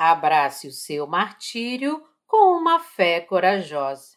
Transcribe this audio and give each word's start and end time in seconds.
Abrace 0.00 0.68
o 0.68 0.72
seu 0.72 1.08
martírio 1.08 2.08
com 2.24 2.56
uma 2.56 2.78
fé 2.78 3.20
corajosa. 3.20 4.16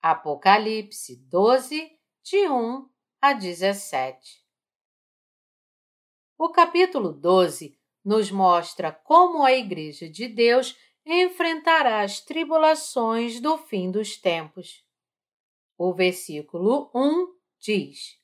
Apocalipse 0.00 1.14
12, 1.28 1.92
de 2.22 2.48
1 2.48 2.88
a 3.20 3.34
17. 3.34 4.42
O 6.38 6.48
capítulo 6.48 7.12
12 7.12 7.78
nos 8.02 8.30
mostra 8.30 8.90
como 8.90 9.44
a 9.44 9.52
Igreja 9.52 10.08
de 10.08 10.26
Deus 10.26 10.74
enfrentará 11.04 12.00
as 12.00 12.22
tribulações 12.22 13.38
do 13.40 13.58
fim 13.58 13.90
dos 13.90 14.16
tempos. 14.16 14.82
O 15.76 15.92
versículo 15.92 16.90
1 16.94 17.36
diz: 17.58 18.18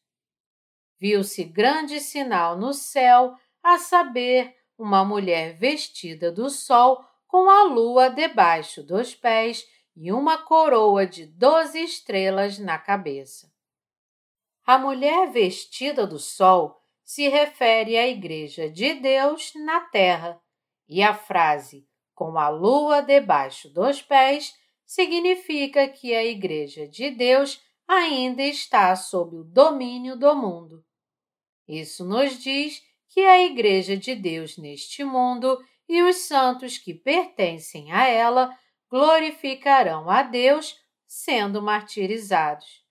Viu-se 0.98 1.44
grande 1.44 2.00
sinal 2.00 2.56
no 2.56 2.72
céu, 2.72 3.36
a 3.62 3.76
saber, 3.76 4.61
uma 4.82 5.04
mulher 5.04 5.56
vestida 5.56 6.32
do 6.32 6.50
sol, 6.50 7.04
com 7.28 7.48
a 7.48 7.62
lua 7.62 8.08
debaixo 8.08 8.82
dos 8.82 9.14
pés 9.14 9.64
e 9.94 10.12
uma 10.12 10.36
coroa 10.38 11.06
de 11.06 11.24
doze 11.24 11.78
estrelas 11.78 12.58
na 12.58 12.76
cabeça. 12.78 13.48
A 14.66 14.78
mulher 14.78 15.30
vestida 15.30 16.04
do 16.04 16.18
sol 16.18 16.82
se 17.04 17.28
refere 17.28 17.96
à 17.96 18.08
Igreja 18.08 18.68
de 18.68 18.94
Deus 18.94 19.52
na 19.54 19.82
terra, 19.82 20.42
e 20.88 21.00
a 21.00 21.14
frase 21.14 21.86
com 22.12 22.36
a 22.36 22.48
lua 22.48 23.02
debaixo 23.02 23.70
dos 23.70 24.02
pés 24.02 24.52
significa 24.84 25.86
que 25.88 26.12
a 26.12 26.24
Igreja 26.24 26.88
de 26.88 27.08
Deus 27.10 27.62
ainda 27.86 28.42
está 28.42 28.96
sob 28.96 29.36
o 29.36 29.44
domínio 29.44 30.16
do 30.16 30.34
mundo. 30.34 30.84
Isso 31.68 32.04
nos 32.04 32.36
diz 32.42 32.82
que 33.12 33.20
a 33.20 33.42
Igreja 33.42 33.94
de 33.94 34.14
Deus 34.14 34.56
neste 34.56 35.04
mundo 35.04 35.62
e 35.86 36.02
os 36.02 36.16
santos 36.16 36.78
que 36.78 36.94
pertencem 36.94 37.92
a 37.92 38.08
ela 38.08 38.50
glorificarão 38.88 40.08
a 40.08 40.22
Deus 40.22 40.80
sendo 41.06 41.60
martirizados. 41.60 42.82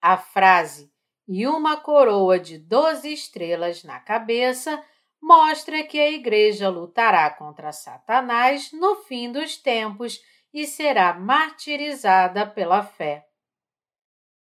A 0.00 0.16
frase 0.16 0.90
e 1.28 1.46
uma 1.46 1.76
coroa 1.76 2.38
de 2.38 2.58
doze 2.58 3.12
estrelas 3.12 3.84
na 3.84 4.00
cabeça 4.00 4.82
mostra 5.20 5.82
que 5.84 6.00
a 6.00 6.10
Igreja 6.10 6.70
lutará 6.70 7.28
contra 7.28 7.72
Satanás 7.72 8.72
no 8.72 8.96
fim 9.02 9.30
dos 9.30 9.58
tempos 9.58 10.18
e 10.52 10.66
será 10.66 11.12
martirizada 11.12 12.46
pela 12.46 12.82
fé. 12.82 13.26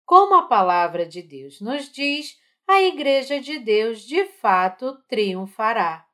Como 0.05 0.35
a 0.35 0.47
palavra 0.47 1.05
de 1.05 1.21
Deus 1.21 1.59
nos 1.59 1.89
diz, 1.89 2.37
a 2.67 2.81
Igreja 2.81 3.39
de 3.39 3.59
Deus 3.59 4.01
de 4.01 4.25
fato 4.25 4.97
triunfará. 5.07 6.05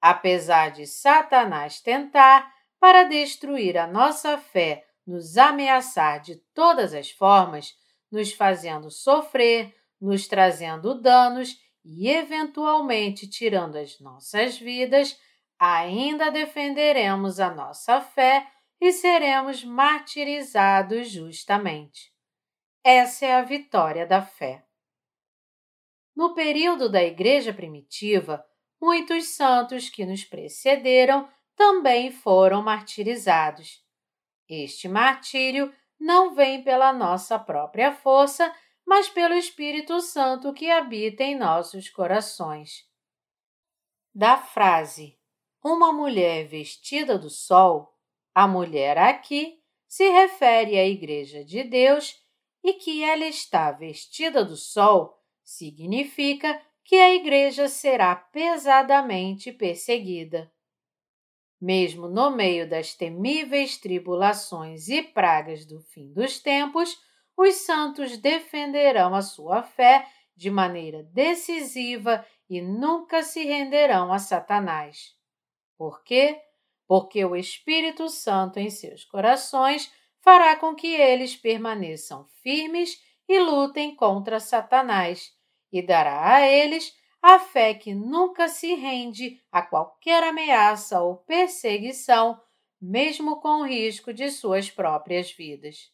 Apesar 0.00 0.70
de 0.70 0.86
Satanás 0.86 1.80
tentar, 1.80 2.52
para 2.80 3.04
destruir 3.04 3.78
a 3.78 3.86
nossa 3.86 4.36
fé, 4.36 4.84
nos 5.06 5.36
ameaçar 5.36 6.20
de 6.20 6.36
todas 6.54 6.94
as 6.94 7.10
formas, 7.10 7.74
nos 8.10 8.32
fazendo 8.32 8.90
sofrer, 8.90 9.74
nos 10.00 10.26
trazendo 10.26 11.00
danos 11.00 11.56
e 11.84 12.08
eventualmente 12.08 13.28
tirando 13.28 13.76
as 13.76 14.00
nossas 14.00 14.58
vidas, 14.58 15.16
ainda 15.58 16.30
defenderemos 16.30 17.38
a 17.38 17.50
nossa 17.50 18.00
fé 18.00 18.46
e 18.80 18.92
seremos 18.92 19.62
martirizados 19.62 21.08
justamente. 21.08 22.12
Essa 22.84 23.26
é 23.26 23.34
a 23.36 23.42
vitória 23.42 24.04
da 24.04 24.20
fé. 24.20 24.64
No 26.14 26.34
período 26.34 26.88
da 26.88 27.02
Igreja 27.02 27.52
primitiva, 27.52 28.44
muitos 28.80 29.28
santos 29.28 29.88
que 29.88 30.04
nos 30.04 30.24
precederam 30.24 31.28
também 31.56 32.10
foram 32.10 32.62
martirizados. 32.62 33.82
Este 34.48 34.88
martírio 34.88 35.72
não 35.98 36.34
vem 36.34 36.62
pela 36.62 36.92
nossa 36.92 37.38
própria 37.38 37.92
força, 37.92 38.54
mas 38.84 39.08
pelo 39.08 39.34
Espírito 39.34 40.00
Santo 40.00 40.52
que 40.52 40.70
habita 40.70 41.22
em 41.22 41.36
nossos 41.36 41.88
corações. 41.88 42.84
Da 44.14 44.36
frase 44.36 45.18
uma 45.64 45.92
mulher 45.92 46.46
vestida 46.46 47.16
do 47.16 47.30
sol, 47.30 47.96
a 48.34 48.48
mulher 48.48 48.98
aqui 48.98 49.62
se 49.86 50.08
refere 50.10 50.76
à 50.76 50.84
Igreja 50.86 51.44
de 51.44 51.62
Deus 51.62 52.20
e 52.64 52.74
que 52.74 53.04
ela 53.04 53.24
está 53.24 53.70
vestida 53.70 54.44
do 54.44 54.56
sol 54.56 55.21
significa 55.56 56.60
que 56.84 56.96
a 56.96 57.14
Igreja 57.14 57.68
será 57.68 58.16
pesadamente 58.16 59.52
perseguida. 59.52 60.50
Mesmo 61.60 62.08
no 62.08 62.30
meio 62.30 62.68
das 62.68 62.94
temíveis 62.94 63.76
tribulações 63.76 64.88
e 64.88 65.02
pragas 65.02 65.64
do 65.64 65.80
fim 65.80 66.12
dos 66.12 66.40
tempos, 66.40 66.98
os 67.36 67.54
santos 67.56 68.16
defenderão 68.16 69.14
a 69.14 69.22
sua 69.22 69.62
fé 69.62 70.08
de 70.34 70.50
maneira 70.50 71.02
decisiva 71.04 72.26
e 72.48 72.60
nunca 72.60 73.22
se 73.22 73.44
renderão 73.44 74.12
a 74.12 74.18
Satanás. 74.18 75.14
Por 75.76 76.02
quê? 76.02 76.40
Porque 76.86 77.24
o 77.24 77.36
Espírito 77.36 78.08
Santo 78.08 78.58
em 78.58 78.70
seus 78.70 79.04
corações 79.04 79.92
fará 80.20 80.56
com 80.56 80.74
que 80.74 80.94
eles 80.94 81.36
permaneçam 81.36 82.26
firmes 82.42 83.00
e 83.28 83.38
lutem 83.38 83.94
contra 83.94 84.40
Satanás, 84.40 85.32
e 85.72 85.80
dará 85.80 86.34
a 86.34 86.46
eles 86.46 86.94
a 87.22 87.38
fé 87.38 87.72
que 87.72 87.94
nunca 87.94 88.48
se 88.48 88.74
rende 88.74 89.40
a 89.50 89.62
qualquer 89.62 90.24
ameaça 90.24 91.00
ou 91.00 91.16
perseguição, 91.18 92.40
mesmo 92.80 93.40
com 93.40 93.60
o 93.60 93.66
risco 93.66 94.12
de 94.12 94.28
suas 94.30 94.68
próprias 94.68 95.30
vidas. 95.30 95.92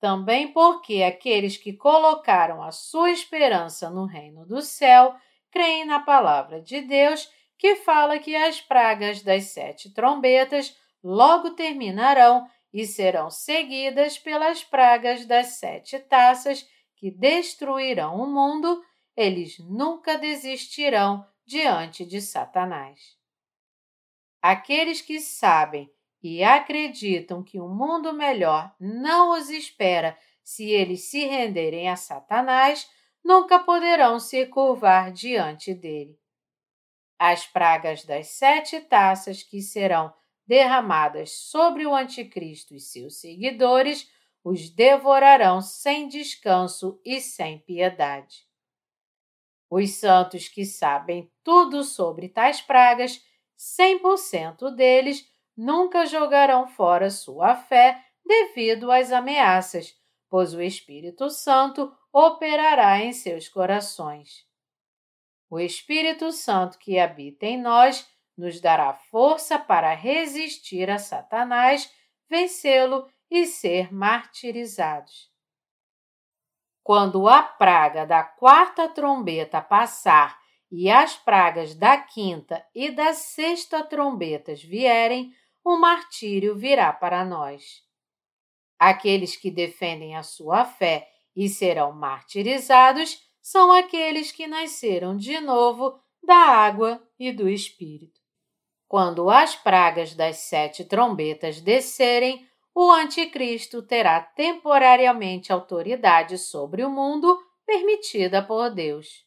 Também 0.00 0.52
porque 0.52 1.02
aqueles 1.02 1.56
que 1.56 1.72
colocaram 1.72 2.62
a 2.62 2.72
sua 2.72 3.10
esperança 3.10 3.88
no 3.88 4.04
reino 4.04 4.44
do 4.44 4.60
céu 4.60 5.14
creem 5.50 5.84
na 5.84 6.00
palavra 6.00 6.60
de 6.60 6.80
Deus 6.80 7.30
que 7.56 7.76
fala 7.76 8.18
que 8.18 8.34
as 8.34 8.60
pragas 8.60 9.22
das 9.22 9.44
sete 9.44 9.92
trombetas 9.92 10.76
logo 11.04 11.50
terminarão 11.50 12.48
e 12.72 12.86
serão 12.86 13.30
seguidas 13.30 14.18
pelas 14.18 14.64
pragas 14.64 15.26
das 15.26 15.58
sete 15.58 15.98
taças 15.98 16.66
que 17.00 17.10
destruirão 17.10 18.16
o 18.16 18.26
mundo, 18.26 18.84
eles 19.16 19.58
nunca 19.58 20.18
desistirão 20.18 21.26
diante 21.46 22.04
de 22.04 22.20
Satanás. 22.20 23.16
Aqueles 24.42 25.00
que 25.00 25.18
sabem 25.18 25.90
e 26.22 26.44
acreditam 26.44 27.42
que 27.42 27.58
um 27.58 27.74
mundo 27.74 28.12
melhor 28.12 28.70
não 28.78 29.30
os 29.30 29.48
espera 29.48 30.14
se 30.44 30.68
eles 30.68 31.04
se 31.04 31.24
renderem 31.24 31.88
a 31.88 31.96
Satanás, 31.96 32.86
nunca 33.24 33.58
poderão 33.58 34.20
se 34.20 34.44
curvar 34.44 35.10
diante 35.10 35.72
dele. 35.72 36.20
As 37.18 37.46
pragas 37.46 38.04
das 38.04 38.28
sete 38.28 38.78
taças 38.78 39.42
que 39.42 39.62
serão 39.62 40.12
derramadas 40.46 41.32
sobre 41.32 41.86
o 41.86 41.94
Anticristo 41.94 42.74
e 42.74 42.80
seus 42.80 43.20
seguidores 43.20 44.06
os 44.42 44.70
devorarão 44.70 45.60
sem 45.60 46.08
descanso 46.08 47.00
e 47.04 47.20
sem 47.20 47.58
piedade. 47.58 48.46
Os 49.70 49.94
santos 49.94 50.48
que 50.48 50.64
sabem 50.64 51.30
tudo 51.44 51.84
sobre 51.84 52.28
tais 52.28 52.60
pragas, 52.60 53.24
100% 53.56 54.74
deles 54.74 55.28
nunca 55.56 56.06
jogarão 56.06 56.66
fora 56.66 57.10
sua 57.10 57.54
fé 57.54 58.04
devido 58.24 58.90
às 58.90 59.12
ameaças, 59.12 59.94
pois 60.28 60.54
o 60.54 60.62
Espírito 60.62 61.28
Santo 61.28 61.94
operará 62.12 63.00
em 63.00 63.12
seus 63.12 63.48
corações. 63.48 64.46
O 65.48 65.58
Espírito 65.58 66.32
Santo 66.32 66.78
que 66.78 66.98
habita 66.98 67.44
em 67.44 67.60
nós 67.60 68.08
nos 68.36 68.60
dará 68.60 68.94
força 68.94 69.58
para 69.58 69.92
resistir 69.94 70.88
a 70.88 70.98
Satanás, 70.98 71.92
vencê-lo 72.28 73.06
e 73.30 73.46
ser 73.46 73.92
martirizados. 73.92 75.30
Quando 76.82 77.28
a 77.28 77.42
praga 77.42 78.04
da 78.04 78.24
quarta 78.24 78.88
trombeta 78.88 79.60
passar 79.60 80.40
e 80.70 80.90
as 80.90 81.16
pragas 81.16 81.74
da 81.74 81.98
quinta 81.98 82.64
e 82.74 82.90
da 82.90 83.12
sexta 83.12 83.84
trombetas 83.84 84.62
vierem, 84.62 85.32
o 85.64 85.76
martírio 85.76 86.56
virá 86.56 86.92
para 86.92 87.24
nós. 87.24 87.82
Aqueles 88.78 89.36
que 89.36 89.50
defendem 89.50 90.16
a 90.16 90.22
sua 90.22 90.64
fé 90.64 91.08
e 91.36 91.48
serão 91.48 91.92
martirizados 91.92 93.20
são 93.40 93.70
aqueles 93.70 94.32
que 94.32 94.46
nasceram 94.46 95.16
de 95.16 95.38
novo 95.40 96.00
da 96.22 96.36
água 96.36 97.02
e 97.18 97.32
do 97.32 97.48
Espírito. 97.48 98.20
Quando 98.88 99.30
as 99.30 99.54
pragas 99.54 100.14
das 100.14 100.38
sete 100.38 100.84
trombetas 100.84 101.60
descerem, 101.60 102.49
o 102.74 102.90
Anticristo 102.90 103.82
terá 103.82 104.20
temporariamente 104.20 105.52
autoridade 105.52 106.38
sobre 106.38 106.84
o 106.84 106.90
mundo 106.90 107.38
permitida 107.66 108.42
por 108.42 108.70
Deus. 108.70 109.26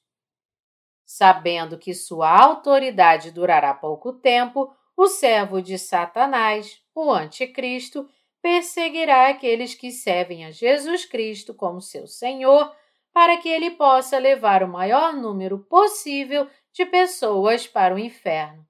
Sabendo 1.06 1.78
que 1.78 1.94
sua 1.94 2.30
autoridade 2.30 3.32
durará 3.32 3.74
pouco 3.74 4.14
tempo, 4.14 4.74
o 4.96 5.08
servo 5.08 5.62
de 5.62 5.78
Satanás, 5.78 6.82
o 6.96 7.12
Anticristo, 7.12 8.08
perseguirá 8.42 9.30
aqueles 9.30 9.74
que 9.74 9.92
servem 9.92 10.46
a 10.46 10.52
Jesus 10.52 11.06
Cristo 11.06 11.54
como 11.54 11.82
seu 11.82 12.08
Senhor, 12.08 12.74
para 13.14 13.38
que 13.38 13.48
ele 13.48 13.72
possa 13.72 14.18
levar 14.18 14.64
o 14.64 14.68
maior 14.68 15.14
número 15.14 15.60
possível 15.60 16.50
de 16.72 16.86
pessoas 16.86 17.68
para 17.68 17.94
o 17.94 18.00
inferno. 18.00 18.68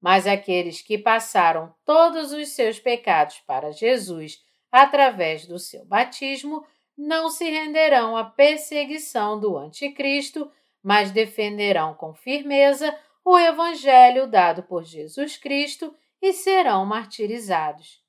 Mas 0.00 0.26
aqueles 0.26 0.80
que 0.80 0.96
passaram 0.96 1.74
todos 1.84 2.32
os 2.32 2.50
seus 2.50 2.78
pecados 2.78 3.40
para 3.46 3.70
Jesus 3.70 4.42
através 4.72 5.46
do 5.46 5.58
seu 5.58 5.84
batismo 5.84 6.64
não 6.96 7.28
se 7.28 7.48
renderão 7.48 8.16
à 8.16 8.24
perseguição 8.24 9.38
do 9.38 9.56
Anticristo, 9.56 10.50
mas 10.82 11.10
defenderão 11.10 11.94
com 11.94 12.14
firmeza 12.14 12.96
o 13.24 13.38
Evangelho 13.38 14.26
dado 14.26 14.62
por 14.62 14.84
Jesus 14.84 15.36
Cristo 15.36 15.94
e 16.20 16.32
serão 16.32 16.84
martirizados. 16.84 18.02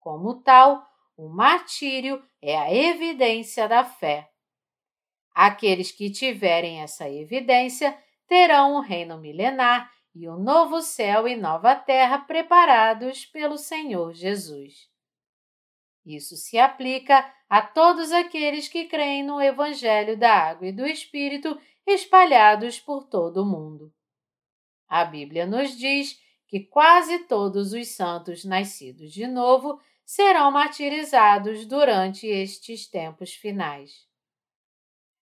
Como 0.00 0.42
tal, 0.42 0.84
o 1.16 1.28
martírio 1.28 2.22
é 2.42 2.56
a 2.56 2.72
evidência 2.72 3.68
da 3.68 3.84
fé. 3.84 4.28
Aqueles 5.34 5.90
que 5.90 6.10
tiverem 6.10 6.80
essa 6.80 7.08
evidência 7.08 7.96
terão 8.26 8.74
o 8.74 8.80
reino 8.80 9.18
milenar 9.18 9.90
e 10.14 10.28
o 10.28 10.36
novo 10.36 10.80
céu 10.80 11.26
e 11.26 11.34
nova 11.34 11.74
terra 11.74 12.18
preparados 12.18 13.26
pelo 13.26 13.58
Senhor 13.58 14.14
Jesus. 14.14 14.88
Isso 16.06 16.36
se 16.36 16.58
aplica 16.58 17.32
a 17.48 17.62
todos 17.62 18.12
aqueles 18.12 18.68
que 18.68 18.84
creem 18.84 19.24
no 19.24 19.40
Evangelho 19.40 20.16
da 20.16 20.32
Água 20.32 20.68
e 20.68 20.72
do 20.72 20.86
Espírito 20.86 21.58
espalhados 21.86 22.78
por 22.78 23.04
todo 23.04 23.42
o 23.42 23.46
mundo. 23.46 23.92
A 24.86 25.04
Bíblia 25.04 25.46
nos 25.46 25.76
diz 25.76 26.20
que 26.46 26.60
quase 26.60 27.20
todos 27.20 27.72
os 27.72 27.88
santos 27.88 28.44
nascidos 28.44 29.12
de 29.12 29.26
novo 29.26 29.80
serão 30.04 30.50
martirizados 30.50 31.66
durante 31.66 32.26
estes 32.26 32.86
tempos 32.86 33.34
finais. 33.34 34.06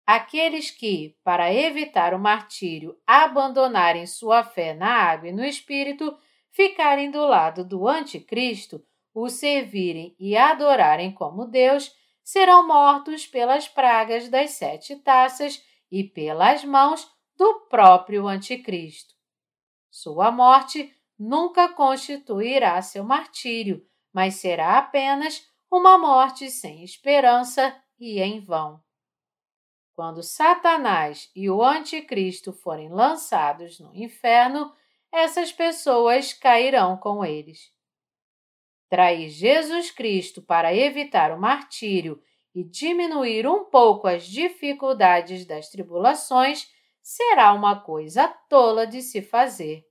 Aqueles 0.06 0.70
que, 0.70 1.16
para 1.24 1.52
evitar 1.52 2.12
o 2.12 2.18
martírio, 2.18 2.98
abandonarem 3.06 4.06
sua 4.06 4.44
fé 4.44 4.74
na 4.74 4.90
água 4.90 5.28
e 5.28 5.32
no 5.32 5.44
Espírito, 5.44 6.16
ficarem 6.50 7.10
do 7.10 7.24
lado 7.24 7.64
do 7.64 7.88
Anticristo, 7.88 8.84
o 9.14 9.28
servirem 9.28 10.14
e 10.18 10.36
adorarem 10.36 11.12
como 11.12 11.46
Deus, 11.46 11.90
serão 12.22 12.66
mortos 12.66 13.26
pelas 13.26 13.66
pragas 13.68 14.28
das 14.28 14.52
sete 14.52 14.96
taças 14.96 15.62
e 15.90 16.04
pelas 16.04 16.64
mãos 16.64 17.08
do 17.36 17.60
próprio 17.68 18.26
Anticristo. 18.26 19.14
Sua 19.90 20.30
morte 20.30 20.92
nunca 21.18 21.68
constituirá 21.68 22.80
seu 22.82 23.04
martírio, 23.04 23.86
mas 24.12 24.34
será 24.34 24.78
apenas 24.78 25.46
uma 25.70 25.96
morte 25.96 26.50
sem 26.50 26.84
esperança 26.84 27.74
e 27.98 28.20
em 28.20 28.40
vão. 28.40 28.82
Quando 29.94 30.24
Satanás 30.24 31.30
e 31.36 31.48
o 31.48 31.62
Anticristo 31.62 32.52
forem 32.52 32.88
lançados 32.88 33.78
no 33.78 33.94
inferno, 33.94 34.74
essas 35.12 35.52
pessoas 35.52 36.32
cairão 36.32 36.96
com 36.96 37.24
eles. 37.24 37.72
Trair 38.88 39.28
Jesus 39.28 39.92
Cristo 39.92 40.42
para 40.42 40.74
evitar 40.74 41.30
o 41.30 41.40
martírio 41.40 42.20
e 42.52 42.64
diminuir 42.64 43.46
um 43.46 43.64
pouco 43.64 44.08
as 44.08 44.26
dificuldades 44.26 45.46
das 45.46 45.68
tribulações 45.68 46.68
será 47.00 47.52
uma 47.52 47.80
coisa 47.80 48.26
tola 48.48 48.86
de 48.86 49.00
se 49.00 49.22
fazer. 49.22 49.84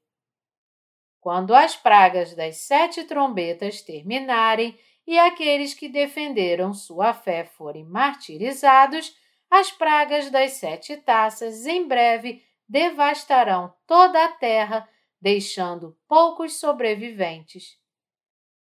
Quando 1.22 1.56
as 1.56 1.78
pragas 1.78 2.36
das 2.36 2.58
sete 2.58 3.06
trombetas 3.06 3.82
terminarem 3.82 4.78
e 5.08 5.18
aqueles 5.18 5.74
que 5.74 5.88
defenderam 5.88 6.74
sua 6.74 7.14
fé 7.14 7.46
forem 7.46 7.86
martirizados, 7.86 9.16
as 9.56 9.72
pragas 9.72 10.32
das 10.32 10.54
sete 10.54 10.98
taças 10.98 11.68
em 11.68 11.88
breve 11.88 12.44
devastarão 12.68 13.72
toda 13.86 14.26
a 14.26 14.30
terra, 14.30 14.90
deixando 15.22 15.96
poucos 16.08 16.60
sobreviventes. 16.60 17.78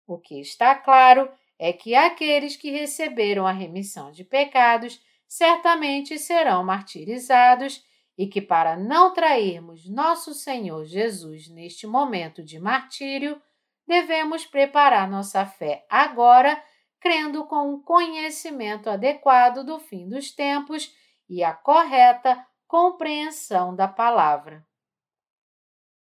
O 0.08 0.18
que 0.18 0.42
está 0.42 0.74
claro 0.74 1.30
é 1.60 1.72
que 1.72 1.94
aqueles 1.94 2.56
que 2.56 2.72
receberam 2.72 3.46
a 3.46 3.52
remissão 3.52 4.12
de 4.12 4.24
pecados 4.24 5.00
certamente 5.28 6.18
serão 6.18 6.64
martirizados 6.64 7.86
e 8.18 8.26
que, 8.26 8.42
para 8.42 8.76
não 8.76 9.14
trairmos 9.14 9.88
nosso 9.88 10.34
Senhor 10.34 10.86
Jesus 10.86 11.50
neste 11.50 11.86
momento 11.86 12.42
de 12.44 12.60
martírio, 12.60 13.40
devemos 13.86 14.44
preparar 14.44 15.08
nossa 15.08 15.46
fé 15.46 15.86
agora, 15.88 16.60
crendo 17.00 17.46
com 17.46 17.74
o 17.74 17.82
conhecimento 17.82 18.90
adequado 18.90 19.64
do 19.64 19.80
fim 19.80 20.08
dos 20.08 20.32
tempos 20.32 20.94
e 21.28 21.44
a 21.44 21.54
correta 21.54 22.46
compreensão 22.68 23.76
da 23.76 23.88
palavra. 23.88 24.66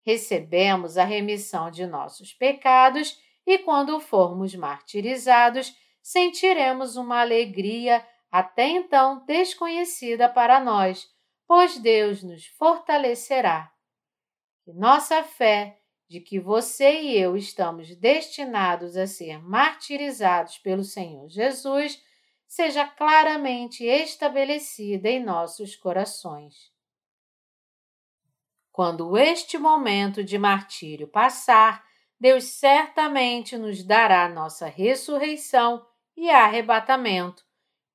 Recebemos 0.05 0.97
a 0.97 1.05
remissão 1.05 1.71
de 1.71 1.87
nossos 1.87 2.33
pecados 2.33 3.19
e, 3.47 3.59
quando 3.59 4.01
formos 4.01 4.55
martirizados, 4.55 5.75
sentiremos 6.03 6.97
uma 6.97 7.21
alegria 7.21 8.07
até 8.31 8.69
então 8.69 9.25
desconhecida 9.25 10.29
para 10.29 10.61
nós 10.61 11.15
pois 11.47 11.79
Deus 11.79 12.23
nos 12.23 12.47
fortalecerá. 12.47 13.71
Que 14.65 14.73
nossa 14.73 15.23
fé 15.23 15.79
de 16.09 16.21
que 16.21 16.39
você 16.39 17.01
e 17.01 17.19
eu 17.19 17.37
estamos 17.37 17.95
destinados 17.97 18.97
a 18.97 19.07
ser 19.07 19.43
martirizados 19.43 20.59
pelo 20.59 20.85
Senhor 20.85 21.29
Jesus 21.29 22.03
seja 22.47 22.87
claramente 22.87 23.85
estabelecida 23.85 25.09
em 25.09 25.23
nossos 25.23 25.75
corações. 25.75 26.73
Quando 28.71 29.17
este 29.17 29.59
momento 29.59 30.23
de 30.23 30.39
martírio 30.39 31.09
passar, 31.09 31.85
Deus 32.21 32.45
certamente 32.45 33.57
nos 33.57 33.83
dará 33.83 34.29
nossa 34.29 34.67
ressurreição 34.67 35.85
e 36.17 36.31
arrebatamento 36.31 37.45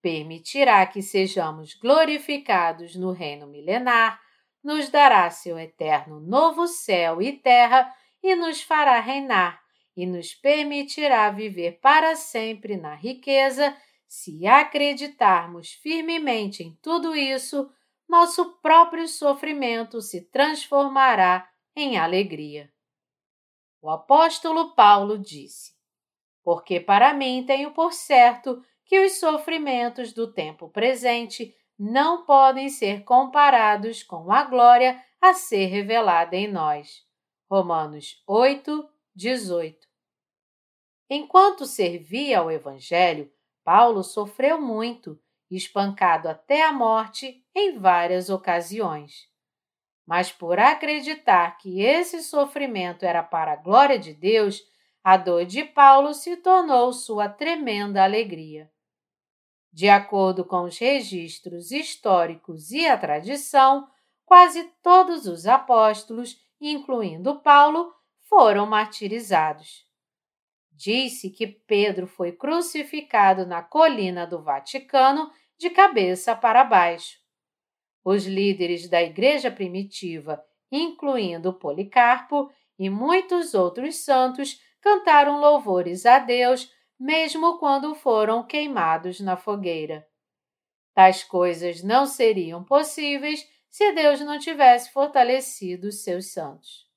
permitirá 0.01 0.85
que 0.85 1.01
sejamos 1.01 1.73
glorificados 1.73 2.95
no 2.95 3.11
reino 3.11 3.47
milenar, 3.47 4.21
nos 4.63 4.89
dará 4.89 5.29
seu 5.29 5.57
eterno 5.57 6.19
novo 6.19 6.67
céu 6.67 7.21
e 7.21 7.33
terra 7.33 7.93
e 8.21 8.35
nos 8.35 8.61
fará 8.61 8.99
reinar 8.99 9.61
e 9.95 10.05
nos 10.05 10.33
permitirá 10.33 11.29
viver 11.29 11.79
para 11.81 12.15
sempre 12.15 12.77
na 12.77 12.95
riqueza. 12.95 13.75
Se 14.07 14.47
acreditarmos 14.47 15.73
firmemente 15.73 16.63
em 16.63 16.73
tudo 16.81 17.15
isso, 17.15 17.69
nosso 18.07 18.53
próprio 18.61 19.07
sofrimento 19.07 20.01
se 20.01 20.21
transformará 20.31 21.47
em 21.75 21.97
alegria. 21.97 22.71
O 23.81 23.89
apóstolo 23.89 24.73
Paulo 24.73 25.17
disse: 25.17 25.73
Porque 26.43 26.79
para 26.79 27.13
mim 27.13 27.43
tenho 27.45 27.71
por 27.71 27.93
certo 27.93 28.63
que 28.85 28.99
os 29.05 29.19
sofrimentos 29.19 30.13
do 30.13 30.31
tempo 30.31 30.69
presente 30.69 31.53
não 31.77 32.25
podem 32.25 32.69
ser 32.69 33.03
comparados 33.03 34.01
com 34.01 34.31
a 34.31 34.43
glória 34.43 35.03
a 35.21 35.33
ser 35.33 35.65
revelada 35.67 36.35
em 36.35 36.47
nós. 36.47 37.08
Romanos 37.49 38.21
8, 38.27 38.87
18. 39.15 39.87
Enquanto 41.09 41.65
servia 41.65 42.37
ao 42.37 42.51
Evangelho, 42.51 43.31
Paulo 43.63 44.03
sofreu 44.03 44.61
muito, 44.61 45.19
espancado 45.49 46.29
até 46.29 46.63
a 46.63 46.71
morte 46.71 47.43
em 47.55 47.79
várias 47.79 48.29
ocasiões. 48.29 49.27
Mas 50.05 50.31
por 50.31 50.59
acreditar 50.59 51.57
que 51.57 51.81
esse 51.81 52.21
sofrimento 52.21 53.03
era 53.03 53.23
para 53.23 53.53
a 53.53 53.55
glória 53.55 53.97
de 53.97 54.13
Deus, 54.13 54.61
a 55.03 55.17
dor 55.17 55.43
de 55.43 55.63
Paulo 55.63 56.13
se 56.13 56.37
tornou 56.37 56.93
sua 56.93 57.27
tremenda 57.27 58.03
alegria. 58.03 58.71
De 59.73 59.89
acordo 59.89 60.45
com 60.45 60.65
os 60.65 60.77
registros 60.77 61.71
históricos 61.71 62.69
e 62.69 62.85
a 62.85 62.95
tradição, 62.95 63.89
quase 64.23 64.65
todos 64.83 65.25
os 65.25 65.47
apóstolos, 65.47 66.47
incluindo 66.59 67.39
Paulo, 67.41 67.93
foram 68.21 68.65
martirizados. 68.65 69.87
Disse 70.71 71.29
que 71.29 71.45
Pedro 71.45 72.07
foi 72.07 72.31
crucificado 72.31 73.45
na 73.45 73.61
colina 73.61 74.25
do 74.25 74.41
Vaticano 74.41 75.31
de 75.57 75.69
cabeça 75.69 76.35
para 76.35 76.63
baixo. 76.63 77.17
Os 78.03 78.25
líderes 78.25 78.89
da 78.89 79.01
igreja 79.01 79.51
primitiva, 79.51 80.41
incluindo 80.71 81.53
Policarpo 81.53 82.49
e 82.77 82.89
muitos 82.89 83.53
outros 83.53 83.97
santos, 84.05 84.61
cantaram 84.79 85.39
louvores 85.39 86.05
a 86.05 86.19
Deus 86.19 86.71
mesmo 86.99 87.57
quando 87.59 87.95
foram 87.95 88.45
queimados 88.45 89.19
na 89.19 89.37
fogueira. 89.37 90.05
Tais 90.93 91.23
coisas 91.23 91.81
não 91.81 92.05
seriam 92.05 92.63
possíveis 92.63 93.47
se 93.69 93.91
Deus 93.91 94.19
não 94.21 94.39
tivesse 94.39 94.91
fortalecido 94.91 95.87
os 95.87 96.03
seus 96.03 96.33
santos. 96.33 96.87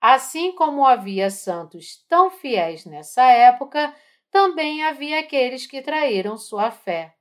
Assim 0.00 0.52
como 0.52 0.84
havia 0.84 1.30
santos 1.30 2.04
tão 2.08 2.30
fiéis 2.30 2.84
nessa 2.84 3.22
época, 3.24 3.94
também 4.30 4.82
havia 4.82 5.20
aqueles 5.20 5.66
que 5.66 5.82
traíram 5.82 6.36
sua 6.36 6.70
fé. 6.70 7.14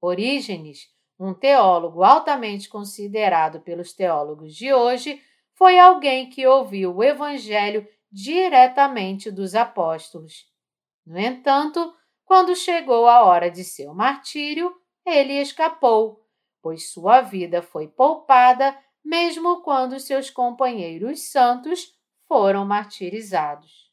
Orígenes, 0.00 0.88
um 1.18 1.32
teólogo 1.32 2.02
altamente 2.02 2.68
considerado 2.68 3.60
pelos 3.60 3.92
teólogos 3.92 4.54
de 4.54 4.74
hoje, 4.74 5.22
foi 5.54 5.78
alguém 5.78 6.28
que 6.28 6.46
ouviu 6.46 6.96
o 6.96 7.04
Evangelho 7.04 7.86
diretamente 8.10 9.30
dos 9.30 9.54
apóstolos. 9.54 10.46
No 11.06 11.18
entanto, 11.18 11.94
quando 12.24 12.54
chegou 12.56 13.06
a 13.06 13.22
hora 13.24 13.50
de 13.50 13.64
seu 13.64 13.94
martírio, 13.94 14.74
ele 15.06 15.34
escapou, 15.34 16.21
pois 16.62 16.90
sua 16.90 17.20
vida 17.20 17.60
foi 17.60 17.88
poupada, 17.88 18.78
mesmo 19.04 19.62
quando 19.62 19.98
seus 19.98 20.30
companheiros 20.30 21.30
santos 21.30 21.92
foram 22.28 22.64
martirizados. 22.64 23.90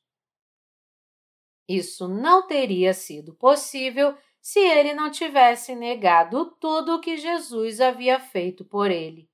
Isso 1.68 2.08
não 2.08 2.48
teria 2.48 2.94
sido 2.94 3.34
possível 3.34 4.16
se 4.42 4.60
ele 4.60 4.94
não 4.94 5.12
tivesse 5.12 5.76
negado 5.76 6.56
tudo 6.60 6.96
o 6.96 7.02
que 7.02 7.18
Jesus 7.18 7.82
havia 7.82 8.20
feito 8.20 8.64
por 8.64 8.90
ele. 8.90 9.30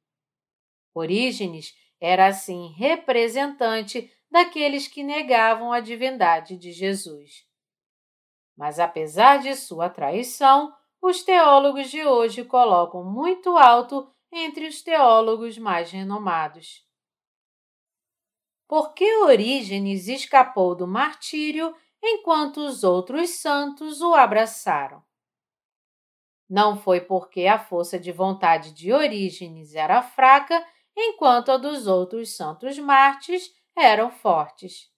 Orígenes 0.94 1.76
era 2.00 2.28
assim 2.28 2.74
representante 2.74 4.12
daqueles 4.32 4.88
que 4.88 5.04
negavam 5.04 5.72
a 5.72 5.80
divindade 5.80 6.58
de 6.58 6.72
Jesus. 6.72 7.46
Mas 8.58 8.80
apesar 8.80 9.40
de 9.40 9.56
sua 9.56 9.90
traição, 9.90 10.74
os 11.08 11.22
teólogos 11.22 11.92
de 11.92 12.04
hoje 12.04 12.44
colocam 12.44 13.04
muito 13.04 13.58
alto 13.58 14.12
entre 14.32 14.68
os 14.68 14.82
teólogos 14.82 15.56
mais 15.56 15.92
renomados. 15.92 16.84
Por 18.68 18.96
que 18.96 19.18
Orígenes 19.18 20.08
escapou 20.08 20.74
do 20.74 20.88
martírio 20.88 21.76
enquanto 22.02 22.58
os 22.58 22.84
outros 22.84 23.30
santos 23.40 24.02
o 24.02 24.16
abraçaram? 24.16 25.04
Não 26.50 26.76
foi 26.76 27.02
porque 27.02 27.46
a 27.46 27.60
força 27.60 28.00
de 28.00 28.12
vontade 28.12 28.74
de 28.74 28.92
Orígenes 28.92 29.76
era 29.76 30.02
fraca, 30.02 30.66
enquanto 30.98 31.52
a 31.52 31.58
dos 31.58 31.86
outros 31.86 32.36
santos 32.36 32.80
mártires 32.80 33.54
eram 33.78 34.10
fortes. 34.10 34.92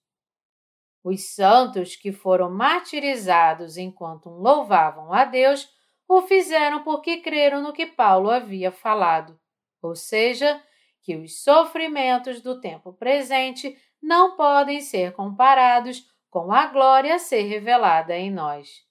Os 1.04 1.34
santos 1.34 1.96
que 1.96 2.12
foram 2.12 2.50
martirizados 2.50 3.76
enquanto 3.76 4.30
louvavam 4.30 5.12
a 5.12 5.26
Deus 5.26 5.68
o 6.08 6.22
fizeram 6.22 6.82
porque 6.82 7.18
creram 7.18 7.60
no 7.60 7.72
que 7.72 7.84
Paulo 7.84 8.30
havia 8.30 8.72
falado, 8.72 9.38
ou 9.82 9.94
seja, 9.94 10.60
que 11.02 11.14
os 11.14 11.42
sofrimentos 11.42 12.40
do 12.40 12.60
tempo 12.60 12.92
presente 12.94 13.76
não 14.02 14.36
podem 14.36 14.80
ser 14.80 15.12
comparados 15.12 16.04
com 16.30 16.50
a 16.52 16.66
glória 16.66 17.14
a 17.14 17.18
ser 17.18 17.42
revelada 17.42 18.16
em 18.16 18.30
nós. 18.30 18.86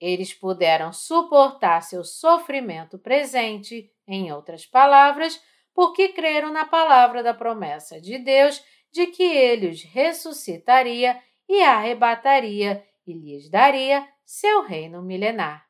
Eles 0.00 0.34
puderam 0.34 0.92
suportar 0.92 1.82
seu 1.82 2.04
sofrimento 2.04 2.98
presente, 2.98 3.90
em 4.06 4.32
outras 4.32 4.66
palavras, 4.66 5.40
porque 5.74 6.08
creram 6.08 6.52
na 6.52 6.64
palavra 6.64 7.22
da 7.22 7.34
promessa 7.34 8.00
de 8.00 8.18
Deus 8.18 8.62
de 8.92 9.06
que 9.06 9.22
ele 9.22 9.68
os 9.68 9.82
ressuscitaria 9.82 11.20
e 11.48 11.62
arrebataria 11.62 12.84
e 13.06 13.12
lhes 13.12 13.50
daria 13.50 14.06
seu 14.24 14.62
reino 14.62 15.02
milenar. 15.02 15.65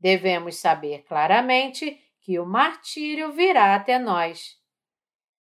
Devemos 0.00 0.56
saber 0.56 1.04
claramente 1.04 2.00
que 2.20 2.38
o 2.38 2.46
martírio 2.46 3.32
virá 3.32 3.74
até 3.74 3.98
nós. 3.98 4.58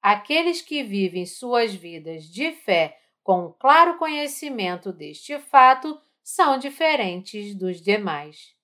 Aqueles 0.01 0.61
que 0.61 0.83
vivem 0.83 1.25
suas 1.25 1.75
vidas 1.75 2.25
de 2.25 2.53
fé 2.53 2.99
com 3.23 3.47
um 3.47 3.53
claro 3.53 3.97
conhecimento 3.99 4.93
deste 4.93 5.39
fato 5.39 5.99
são 6.23 6.59
diferentes 6.59 7.55
dos 7.55 7.81
demais. 7.81 8.55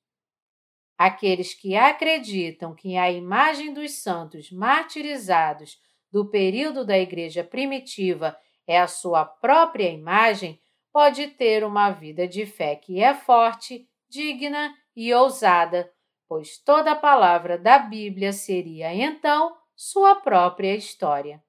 Aqueles 0.96 1.54
que 1.54 1.76
acreditam 1.76 2.74
que 2.74 2.96
a 2.96 3.10
imagem 3.10 3.72
dos 3.72 3.92
santos 3.92 4.50
martirizados 4.50 5.80
do 6.10 6.28
período 6.28 6.84
da 6.84 6.98
Igreja 6.98 7.44
primitiva 7.44 8.36
é 8.66 8.78
a 8.80 8.88
sua 8.88 9.24
própria 9.24 9.88
imagem, 9.88 10.60
pode 10.92 11.28
ter 11.28 11.64
uma 11.64 11.90
vida 11.90 12.26
de 12.26 12.44
fé 12.44 12.74
que 12.74 13.00
é 13.00 13.14
forte, 13.14 13.88
digna 14.08 14.74
e 15.00 15.14
ousada, 15.14 15.88
pois 16.28 16.58
toda 16.58 16.90
a 16.90 16.96
palavra 16.96 17.56
da 17.56 17.78
Bíblia 17.78 18.32
seria 18.32 18.92
então 18.92 19.56
sua 19.76 20.16
própria 20.16 20.74
história. 20.74 21.40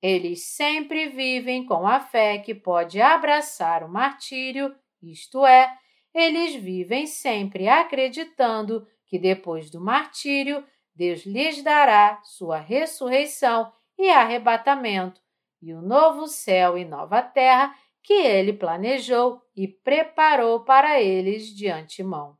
Eles 0.00 0.46
sempre 0.46 1.10
vivem 1.10 1.66
com 1.66 1.86
a 1.86 2.00
fé 2.00 2.38
que 2.38 2.54
pode 2.54 3.02
abraçar 3.02 3.84
o 3.84 3.88
martírio, 3.88 4.74
isto 5.02 5.44
é, 5.44 5.76
eles 6.14 6.54
vivem 6.54 7.06
sempre 7.06 7.68
acreditando 7.68 8.88
que 9.04 9.18
depois 9.18 9.70
do 9.70 9.78
martírio 9.78 10.66
Deus 10.94 11.26
lhes 11.26 11.62
dará 11.62 12.18
sua 12.22 12.56
ressurreição 12.56 13.70
e 13.98 14.08
arrebatamento 14.08 15.20
e 15.60 15.74
o 15.74 15.82
novo 15.82 16.26
céu 16.26 16.78
e 16.78 16.84
nova 16.86 17.20
terra 17.20 17.74
que 18.02 18.12
ele 18.12 18.52
planejou 18.52 19.40
e 19.54 19.68
preparou 19.68 20.64
para 20.64 21.00
eles 21.00 21.46
de 21.46 21.68
antemão. 21.68 22.36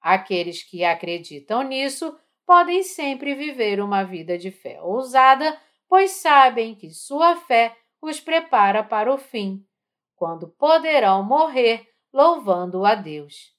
Aqueles 0.00 0.62
que 0.62 0.84
acreditam 0.84 1.62
nisso 1.62 2.16
podem 2.46 2.82
sempre 2.82 3.34
viver 3.34 3.80
uma 3.80 4.04
vida 4.04 4.38
de 4.38 4.52
fé 4.52 4.80
ousada, 4.80 5.60
pois 5.88 6.12
sabem 6.12 6.74
que 6.74 6.90
sua 6.90 7.34
fé 7.36 7.76
os 8.00 8.20
prepara 8.20 8.84
para 8.84 9.12
o 9.12 9.18
fim, 9.18 9.66
quando 10.14 10.48
poderão 10.48 11.24
morrer 11.24 11.88
louvando 12.12 12.84
a 12.84 12.94
Deus. 12.94 13.52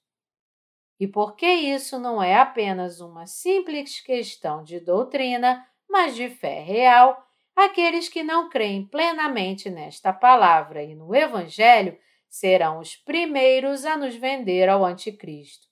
E 0.98 1.06
porque 1.06 1.46
isso 1.46 1.98
não 1.98 2.22
é 2.22 2.34
apenas 2.34 3.00
uma 3.00 3.26
simples 3.26 4.00
questão 4.00 4.64
de 4.64 4.80
doutrina, 4.80 5.64
mas 5.88 6.16
de 6.16 6.28
fé 6.28 6.60
real, 6.60 7.27
aqueles 7.58 8.08
que 8.08 8.22
não 8.22 8.48
creem 8.48 8.86
plenamente 8.86 9.68
nesta 9.70 10.12
palavra 10.12 10.82
e 10.82 10.94
no 10.94 11.14
Evangelho 11.14 11.98
serão 12.28 12.78
os 12.78 12.96
primeiros 12.96 13.84
a 13.84 13.96
nos 13.96 14.14
vender 14.14 14.68
ao 14.68 14.84
Anticristo. 14.84 15.66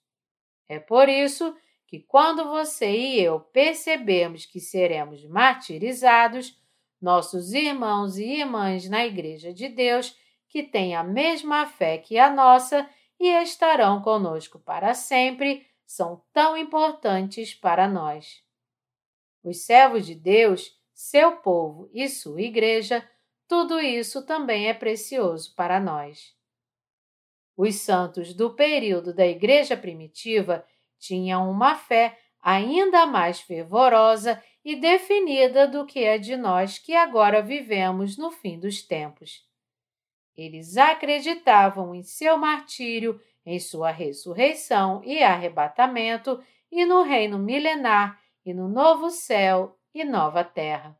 É 0.67 0.79
por 0.79 1.07
isso 1.07 1.55
que, 1.85 1.99
quando 1.99 2.49
você 2.49 2.89
e 2.89 3.21
eu 3.21 3.39
percebermos 3.39 4.45
que 4.45 4.59
seremos 4.59 5.23
martirizados, 5.25 6.59
nossos 7.01 7.53
irmãos 7.53 8.17
e 8.17 8.25
irmãs 8.25 8.89
na 8.89 9.05
Igreja 9.05 9.53
de 9.53 9.69
Deus, 9.69 10.17
que 10.49 10.63
têm 10.63 10.95
a 10.95 11.03
mesma 11.03 11.65
fé 11.65 11.97
que 11.97 12.17
a 12.17 12.29
nossa, 12.29 12.89
e 13.19 13.27
estarão 13.41 14.01
conosco 14.01 14.59
para 14.59 14.93
sempre, 14.93 15.65
são 15.85 16.21
tão 16.33 16.57
importantes 16.57 17.53
para 17.53 17.87
nós. 17.87 18.43
Os 19.43 19.63
servos 19.65 20.05
de 20.05 20.13
Deus, 20.13 20.76
seu 20.97 21.33
povo 21.33 21.91
e 21.93 22.09
sua 22.09 22.41
igreja, 22.41 23.07
tudo 23.47 23.79
isso 23.79 24.25
também 24.25 24.67
é 24.67 24.73
precioso 24.73 25.53
para 25.55 25.79
nós. 25.79 26.35
Os 27.55 27.75
santos 27.75 28.33
do 28.33 28.55
período 28.55 29.13
da 29.13 29.25
igreja 29.25 29.77
primitiva 29.77 30.65
tinham 30.97 31.51
uma 31.51 31.75
fé 31.75 32.17
ainda 32.41 33.05
mais 33.05 33.39
fervorosa 33.39 34.43
e 34.65 34.75
definida 34.75 35.67
do 35.67 35.85
que 35.85 36.03
a 36.03 36.17
de 36.17 36.35
nós 36.35 36.79
que 36.79 36.95
agora 36.95 37.43
vivemos 37.43 38.17
no 38.17 38.31
fim 38.31 38.59
dos 38.59 38.81
tempos. 38.81 39.45
Eles 40.35 40.77
acreditavam 40.77 41.93
em 41.93 42.01
seu 42.01 42.39
martírio, 42.39 43.21
em 43.45 43.59
sua 43.59 43.91
ressurreição 43.91 45.03
e 45.03 45.21
arrebatamento, 45.21 46.43
e 46.71 46.85
no 46.85 47.03
reino 47.03 47.37
milenar, 47.37 48.19
e 48.43 48.51
no 48.51 48.67
novo 48.67 49.11
céu 49.11 49.76
e 50.01 50.03
nova 50.03 50.43
terra. 50.43 50.97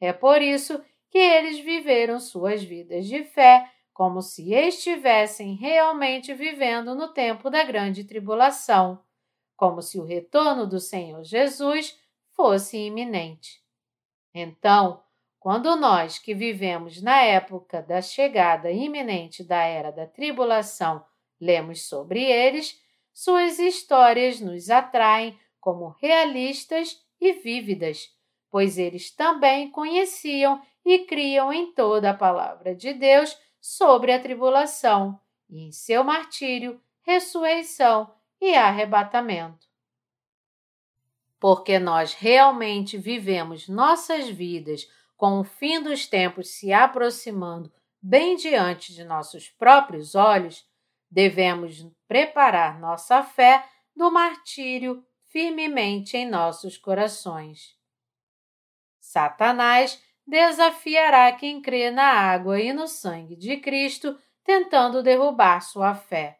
É 0.00 0.12
por 0.12 0.40
isso 0.40 0.82
que 1.10 1.18
eles 1.18 1.58
viveram 1.58 2.18
suas 2.18 2.62
vidas 2.62 3.06
de 3.06 3.24
fé 3.24 3.70
como 3.92 4.22
se 4.22 4.54
estivessem 4.54 5.54
realmente 5.56 6.32
vivendo 6.32 6.94
no 6.94 7.08
tempo 7.08 7.50
da 7.50 7.62
grande 7.64 8.04
tribulação, 8.04 9.04
como 9.56 9.82
se 9.82 9.98
o 9.98 10.04
retorno 10.04 10.66
do 10.66 10.80
Senhor 10.80 11.22
Jesus 11.22 11.98
fosse 12.30 12.78
iminente. 12.78 13.60
Então, 14.32 15.02
quando 15.38 15.76
nós 15.76 16.18
que 16.18 16.34
vivemos 16.34 17.02
na 17.02 17.20
época 17.20 17.82
da 17.82 18.00
chegada 18.00 18.70
iminente 18.70 19.44
da 19.44 19.62
era 19.62 19.90
da 19.90 20.06
tribulação 20.06 21.04
lemos 21.40 21.86
sobre 21.86 22.22
eles, 22.22 22.80
suas 23.12 23.58
histórias 23.58 24.40
nos 24.40 24.70
atraem 24.70 25.38
como 25.60 25.94
realistas 26.00 26.96
e 27.20 27.32
vívidas, 27.32 28.08
pois 28.50 28.78
eles 28.78 29.10
também 29.10 29.70
conheciam 29.70 30.60
e 30.84 31.00
criam 31.00 31.52
em 31.52 31.72
toda 31.72 32.10
a 32.10 32.14
palavra 32.14 32.74
de 32.74 32.92
Deus 32.92 33.36
sobre 33.60 34.12
a 34.12 34.20
tribulação 34.20 35.20
e 35.48 35.62
em 35.62 35.72
seu 35.72 36.02
martírio, 36.02 36.80
ressurreição 37.02 38.12
e 38.40 38.54
arrebatamento. 38.54 39.68
porque 41.40 41.78
nós 41.78 42.12
realmente 42.12 42.98
vivemos 42.98 43.66
nossas 43.66 44.28
vidas 44.28 44.86
com 45.16 45.40
o 45.40 45.44
fim 45.44 45.82
dos 45.82 46.06
tempos 46.06 46.50
se 46.50 46.70
aproximando 46.72 47.72
bem 48.00 48.36
diante 48.36 48.94
de 48.94 49.04
nossos 49.04 49.48
próprios 49.48 50.14
olhos, 50.14 50.66
devemos 51.10 51.86
preparar 52.06 52.78
nossa 52.78 53.22
fé 53.22 53.66
do 53.96 54.10
martírio 54.10 55.04
firmemente 55.30 56.16
em 56.16 56.28
nossos 56.28 56.76
corações. 56.76 57.76
Satanás 59.00 60.02
desafiará 60.26 61.32
quem 61.32 61.62
crê 61.62 61.90
na 61.90 62.04
água 62.04 62.60
e 62.60 62.72
no 62.72 62.86
sangue 62.86 63.34
de 63.34 63.56
Cristo, 63.56 64.18
tentando 64.44 65.02
derrubar 65.02 65.60
sua 65.60 65.94
fé. 65.94 66.38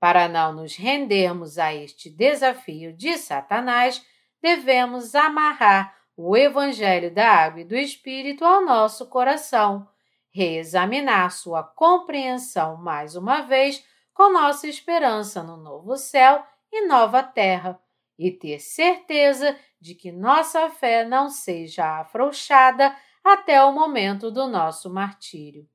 Para 0.00 0.28
não 0.28 0.52
nos 0.52 0.74
rendermos 0.74 1.58
a 1.58 1.72
este 1.72 2.10
desafio 2.10 2.92
de 2.92 3.16
Satanás, 3.16 4.04
devemos 4.40 5.14
amarrar 5.14 5.96
o 6.16 6.36
Evangelho 6.36 7.12
da 7.12 7.28
Água 7.28 7.60
e 7.60 7.64
do 7.64 7.76
Espírito 7.76 8.44
ao 8.44 8.64
nosso 8.64 9.06
coração, 9.06 9.88
reexaminar 10.30 11.30
sua 11.30 11.62
compreensão 11.62 12.76
mais 12.76 13.14
uma 13.14 13.42
vez 13.42 13.86
com 14.12 14.32
nossa 14.32 14.66
esperança 14.66 15.42
no 15.42 15.56
novo 15.56 15.96
céu 15.96 16.44
e 16.70 16.86
nova 16.86 17.22
terra, 17.22 17.78
e 18.18 18.30
ter 18.30 18.58
certeza 18.58 19.58
de 19.80 19.94
que 19.94 20.12
nossa 20.12 20.70
fé 20.70 21.04
não 21.04 21.28
seja 21.28 22.00
afrouxada 22.00 22.96
até 23.24 23.62
o 23.62 23.72
momento 23.72 24.30
do 24.30 24.46
nosso 24.46 24.92
martírio. 24.92 25.68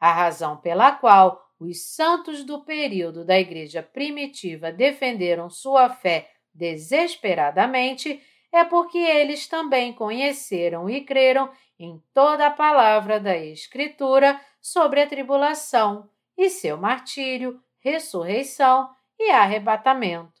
A 0.00 0.12
razão 0.12 0.56
pela 0.56 0.92
qual 0.92 1.44
os 1.58 1.82
santos 1.94 2.44
do 2.44 2.64
período 2.64 3.24
da 3.24 3.38
Igreja 3.38 3.82
primitiva 3.82 4.70
defenderam 4.70 5.50
sua 5.50 5.90
fé 5.90 6.30
desesperadamente 6.54 8.22
é 8.52 8.64
porque 8.64 8.98
eles 8.98 9.46
também 9.46 9.92
conheceram 9.92 10.88
e 10.88 11.04
creram 11.04 11.50
em 11.78 12.02
toda 12.14 12.46
a 12.46 12.50
palavra 12.50 13.20
da 13.20 13.36
Escritura 13.36 14.40
sobre 14.60 15.02
a 15.02 15.06
tribulação 15.06 16.08
e 16.36 16.48
seu 16.48 16.76
martírio, 16.76 17.60
ressurreição 17.80 18.88
e 19.18 19.30
arrebatamento. 19.30 20.37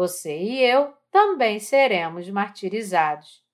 Você 0.00 0.34
e 0.34 0.62
eu 0.62 0.96
também 1.10 1.60
seremos 1.60 2.26
martirizados. 2.30 3.44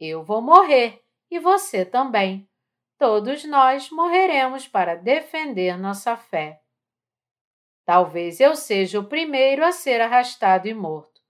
Eu 0.00 0.24
vou 0.24 0.42
morrer 0.42 1.00
e 1.30 1.38
você 1.38 1.84
também 1.84 2.50
todos 2.98 3.44
nós 3.44 3.88
morreremos 3.88 4.66
para 4.66 4.96
defender 4.96 5.78
nossa 5.78 6.16
fé. 6.16 6.60
Talvez 7.84 8.40
eu 8.40 8.56
seja 8.56 8.98
o 8.98 9.04
primeiro 9.04 9.64
a 9.64 9.70
ser 9.70 10.00
arrastado 10.00 10.66
e 10.66 10.74
morto. 10.74 11.20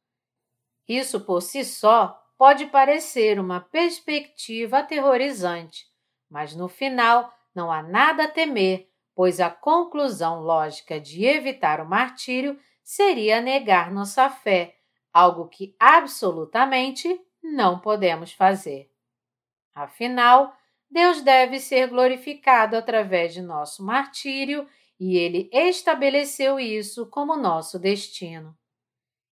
Isso 0.88 1.20
por 1.20 1.42
si 1.42 1.62
só 1.62 2.18
pode 2.38 2.64
parecer 2.64 3.38
uma 3.38 3.60
perspectiva 3.60 4.78
aterrorizante, 4.78 5.84
mas 6.30 6.56
no 6.56 6.66
final 6.66 7.30
não 7.54 7.70
há 7.70 7.82
nada 7.82 8.24
a 8.24 8.28
temer, 8.28 8.88
pois 9.14 9.38
a 9.38 9.50
conclusão 9.50 10.40
lógica 10.40 10.98
de 10.98 11.26
evitar 11.26 11.78
o 11.78 11.86
martírio 11.86 12.58
seria 12.82 13.40
negar 13.40 13.90
nossa 13.90 14.28
fé, 14.28 14.76
algo 15.12 15.48
que 15.48 15.74
absolutamente 15.78 17.20
não 17.42 17.78
podemos 17.78 18.32
fazer. 18.32 18.90
Afinal, 19.74 20.54
Deus 20.90 21.22
deve 21.22 21.60
ser 21.60 21.88
glorificado 21.88 22.76
através 22.76 23.32
de 23.32 23.40
nosso 23.40 23.84
martírio 23.84 24.68
e 24.98 25.16
ele 25.16 25.48
estabeleceu 25.52 26.58
isso 26.58 27.06
como 27.06 27.36
nosso 27.36 27.78
destino. 27.78 28.56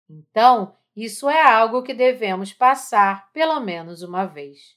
Então, 0.09 0.77
isso 0.95 1.29
é 1.29 1.43
algo 1.43 1.83
que 1.83 1.95
devemos 1.95 2.53
passar 2.53 3.31
pelo 3.33 3.59
menos 3.61 4.03
uma 4.03 4.27
vez. 4.27 4.77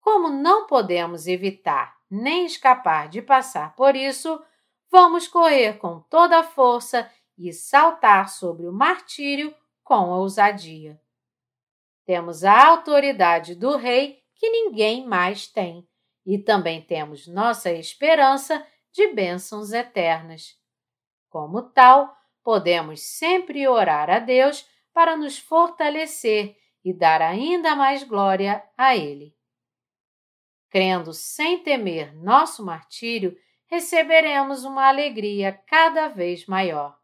Como 0.00 0.30
não 0.30 0.66
podemos 0.66 1.26
evitar 1.26 1.98
nem 2.10 2.46
escapar 2.46 3.08
de 3.08 3.20
passar 3.20 3.74
por 3.76 3.94
isso, 3.94 4.42
vamos 4.90 5.28
correr 5.28 5.78
com 5.78 6.00
toda 6.00 6.38
a 6.38 6.44
força 6.44 7.10
e 7.38 7.52
saltar 7.52 8.28
sobre 8.28 8.66
o 8.66 8.72
martírio 8.72 9.54
com 9.84 10.10
ousadia. 10.10 11.00
Temos 12.04 12.42
a 12.42 12.66
autoridade 12.66 13.54
do 13.54 13.76
Rei 13.76 14.22
que 14.34 14.50
ninguém 14.50 15.06
mais 15.06 15.46
tem, 15.46 15.86
e 16.26 16.38
também 16.38 16.82
temos 16.82 17.26
nossa 17.26 17.70
esperança 17.70 18.66
de 18.92 19.08
bênçãos 19.14 19.72
eternas. 19.72 20.56
Como 21.28 21.62
tal, 21.62 22.14
podemos 22.42 23.02
sempre 23.02 23.66
orar 23.68 24.10
a 24.10 24.18
Deus 24.18 24.66
para 24.92 25.16
nos 25.16 25.38
fortalecer 25.38 26.56
e 26.84 26.92
dar 26.92 27.22
ainda 27.22 27.76
mais 27.76 28.02
glória 28.02 28.62
a 28.76 28.96
Ele. 28.96 29.36
Crendo 30.70 31.12
sem 31.14 31.62
temer 31.62 32.14
nosso 32.14 32.64
martírio, 32.64 33.36
receberemos 33.66 34.64
uma 34.64 34.88
alegria 34.88 35.52
cada 35.66 36.08
vez 36.08 36.46
maior. 36.46 36.97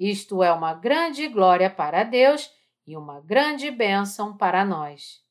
Isto 0.00 0.42
é 0.42 0.50
uma 0.50 0.72
grande 0.72 1.28
glória 1.28 1.68
para 1.68 2.04
Deus 2.04 2.50
e 2.86 2.96
uma 2.96 3.20
grande 3.20 3.70
bênção 3.70 4.34
para 4.34 4.64
nós. 4.64 5.22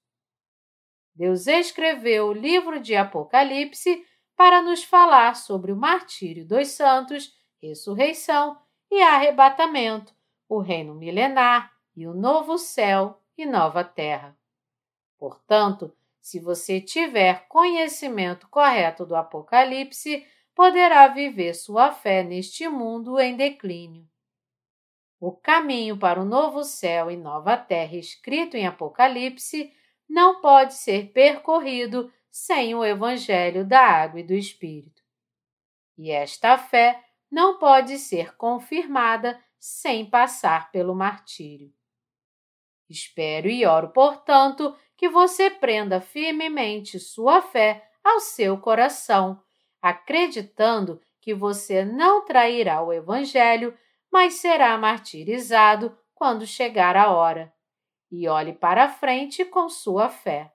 Deus 1.15 1.47
escreveu 1.47 2.27
o 2.27 2.33
livro 2.33 2.79
de 2.79 2.95
Apocalipse 2.95 4.05
para 4.35 4.61
nos 4.61 4.83
falar 4.83 5.35
sobre 5.35 5.71
o 5.71 5.75
martírio 5.75 6.45
dos 6.45 6.67
santos, 6.67 7.35
ressurreição 7.59 8.61
e 8.91 9.01
arrebatamento, 9.01 10.13
o 10.47 10.59
reino 10.59 10.93
milenar 10.93 11.73
e 11.95 12.05
o 12.05 12.13
novo 12.13 12.59
céu 12.59 13.19
e 13.35 13.47
nova 13.47 13.83
terra. 13.83 14.37
Portanto, 15.17 15.91
se 16.21 16.39
você 16.39 16.79
tiver 16.79 17.47
conhecimento 17.47 18.47
correto 18.49 19.03
do 19.03 19.15
Apocalipse, 19.15 20.27
poderá 20.53 21.07
viver 21.07 21.55
sua 21.55 21.91
fé 21.91 22.21
neste 22.21 22.69
mundo 22.69 23.19
em 23.19 23.35
declínio. 23.35 24.07
O 25.19 25.33
caminho 25.33 25.97
para 25.97 26.21
o 26.21 26.25
novo 26.25 26.63
céu 26.63 27.11
e 27.11 27.17
nova 27.17 27.57
terra 27.57 27.97
escrito 27.97 28.55
em 28.55 28.65
Apocalipse 28.65 29.73
não 30.07 30.39
pode 30.39 30.75
ser 30.75 31.11
percorrido 31.11 32.11
sem 32.31 32.73
o 32.73 32.85
Evangelho 32.85 33.65
da 33.65 33.81
Água 33.81 34.21
e 34.21 34.23
do 34.23 34.33
Espírito. 34.33 35.03
E 35.97 36.09
esta 36.09 36.57
fé 36.57 37.03
não 37.29 37.59
pode 37.59 37.97
ser 37.97 38.35
confirmada 38.37 39.39
sem 39.59 40.09
passar 40.09 40.71
pelo 40.71 40.95
martírio. 40.95 41.71
Espero 42.89 43.49
e 43.49 43.65
oro, 43.65 43.89
portanto, 43.89 44.75
que 44.95 45.09
você 45.09 45.49
prenda 45.49 46.01
firmemente 46.01 46.99
sua 46.99 47.41
fé 47.41 47.87
ao 48.03 48.19
seu 48.19 48.57
coração, 48.57 49.41
acreditando 49.81 51.01
que 51.21 51.33
você 51.33 51.83
não 51.83 52.25
trairá 52.25 52.81
o 52.81 52.91
Evangelho, 52.91 53.77
mas 54.11 54.35
será 54.35 54.77
martirizado 54.77 55.97
quando 56.13 56.45
chegar 56.45 56.95
a 56.95 57.11
hora 57.11 57.53
e 58.11 58.27
olhe 58.27 58.53
para 58.53 58.89
frente 58.89 59.45
com 59.45 59.69
sua 59.69 60.09
fé. 60.09 60.53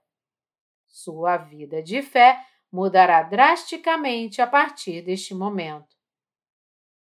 Sua 0.87 1.37
vida 1.37 1.83
de 1.83 2.03
fé 2.03 2.45
mudará 2.71 3.23
drasticamente 3.23 4.43
a 4.43 4.47
partir 4.47 5.03
deste 5.03 5.35
momento. 5.35 5.97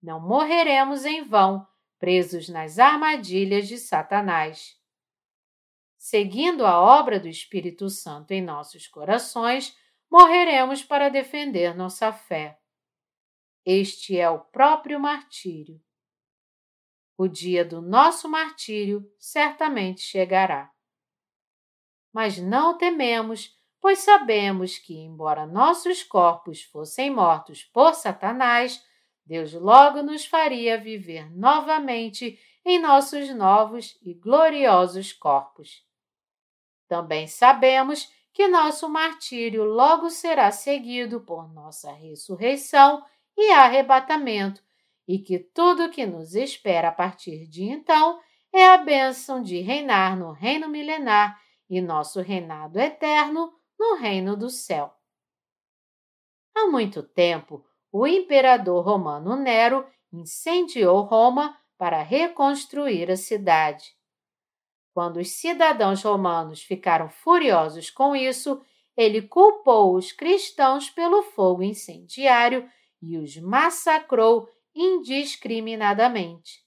Não 0.03 0.19
morreremos 0.19 1.05
em 1.05 1.23
vão, 1.23 1.67
presos 1.99 2.49
nas 2.49 2.79
armadilhas 2.79 3.69
de 3.69 3.77
Satanás. 3.77 4.79
Seguindo 5.99 6.65
a 6.65 6.81
obra 6.81 7.21
do 7.21 7.29
Espírito 7.29 7.91
Santo 7.91 8.33
em 8.33 8.41
nossos 8.41 8.87
corações, 8.89 9.77
morreremos 10.11 10.83
para 10.83 11.11
defender 11.11 11.77
nossa 11.77 12.11
fé. 12.11 12.59
Este 13.65 14.19
é 14.19 14.31
o 14.31 14.39
próprio 14.39 14.99
martírio. 14.99 15.79
O 17.23 17.29
dia 17.29 17.67
do 17.67 17.83
nosso 17.83 18.31
martírio 18.31 19.07
certamente 19.19 20.01
chegará. 20.01 20.71
Mas 22.11 22.39
não 22.39 22.79
tememos, 22.79 23.55
pois 23.79 23.99
sabemos 23.99 24.79
que, 24.79 24.97
embora 24.97 25.45
nossos 25.45 26.03
corpos 26.03 26.63
fossem 26.63 27.11
mortos 27.11 27.63
por 27.63 27.93
Satanás, 27.93 28.83
Deus 29.23 29.53
logo 29.53 30.03
nos 30.03 30.25
faria 30.25 30.81
viver 30.81 31.31
novamente 31.37 32.41
em 32.65 32.79
nossos 32.79 33.29
novos 33.35 33.99
e 34.01 34.15
gloriosos 34.15 35.13
corpos. 35.13 35.87
Também 36.89 37.27
sabemos 37.27 38.11
que 38.33 38.49
nosso 38.49 38.89
martírio 38.89 39.65
logo 39.65 40.09
será 40.09 40.51
seguido 40.51 41.21
por 41.21 41.53
nossa 41.53 41.93
ressurreição 41.93 43.05
e 43.37 43.53
arrebatamento, 43.53 44.63
e 45.07 45.19
que 45.19 45.39
tudo 45.39 45.91
que 45.91 46.07
nos 46.07 46.35
espera 46.35 46.89
a 46.89 46.93
partir 46.93 47.47
de 47.49 47.65
então 47.65 48.21
é 48.53 48.67
a 48.69 48.79
bênção 48.79 49.43
de 49.43 49.61
reinar 49.61 50.19
no 50.19 50.33
reino 50.33 50.69
milenar 50.69 51.41
e 51.69 51.81
nosso 51.81 52.21
reinado 52.21 52.79
eterno 52.79 53.53
no 53.79 53.97
reino 53.97 54.37
do 54.37 54.51
céu. 54.51 54.93
Há 56.55 56.67
muito 56.67 57.03
tempo, 57.03 57.65
o 57.93 58.07
imperador 58.07 58.85
romano 58.85 59.37
Nero 59.37 59.87
incendiou 60.13 61.03
Roma 61.03 61.57
para 61.79 62.03
reconstruir 62.03 63.11
a 63.11 63.17
cidade. 63.17 63.95
Quando 64.93 65.19
os 65.19 65.31
cidadãos 65.31 66.03
romanos 66.03 66.63
ficaram 66.63 67.09
furiosos 67.09 67.91
com 67.91 68.15
isso, 68.15 68.61
ele 68.97 69.23
culpou 69.23 69.95
os 69.95 70.13
cristãos 70.13 70.91
pelo 70.91 71.23
fogo 71.23 71.63
incendiário 71.63 72.69
e 73.01 73.17
os 73.17 73.37
massacrou 73.37 74.49
indiscriminadamente. 74.75 76.65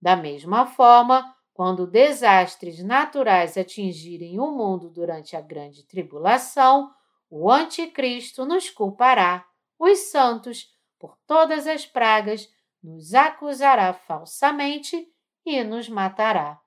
Da 0.00 0.16
mesma 0.16 0.66
forma, 0.66 1.34
quando 1.52 1.86
desastres 1.86 2.82
naturais 2.82 3.58
atingirem 3.58 4.40
o 4.40 4.50
mundo 4.50 4.88
durante 4.88 5.36
a 5.36 5.40
grande 5.40 5.86
tribulação, 5.86 6.90
o 7.28 7.50
Anticristo 7.50 8.44
nos 8.44 8.70
culpará, 8.70 9.46
os 9.78 9.98
santos, 10.10 10.68
por 10.98 11.16
todas 11.26 11.66
as 11.66 11.86
pragas, 11.86 12.48
nos 12.82 13.14
acusará 13.14 13.92
falsamente 13.92 15.06
e 15.44 15.62
nos 15.62 15.88
matará. 15.88 16.60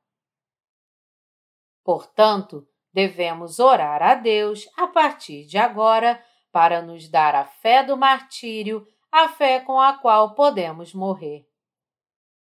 Portanto, 1.84 2.68
devemos 2.94 3.60
orar 3.60 4.02
a 4.02 4.16
Deus 4.16 4.70
a 4.78 4.88
partir 4.88 5.46
de 5.46 5.58
agora 5.58 6.24
para 6.52 6.82
nos 6.82 7.10
dar 7.10 7.36
a 7.36 7.46
fé 7.46 7.84
do 7.84 7.98
martírio, 7.98 8.88
a 9.14 9.30
fé 9.30 9.60
com 9.60 9.80
a 9.80 9.94
qual 9.94 10.34
podemos 10.34 10.92
morrer. 10.92 11.48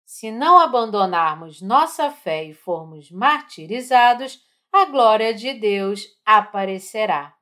Se 0.07 0.33
não 0.33 0.59
abandonarmos 0.59 1.61
nossa 1.61 2.11
fé 2.11 2.45
e 2.45 2.55
formos 2.55 3.11
martirizados, 3.11 4.43
a 4.73 4.87
glória 4.87 5.35
de 5.35 5.53
Deus 5.53 6.07
aparecerá. 6.25 7.37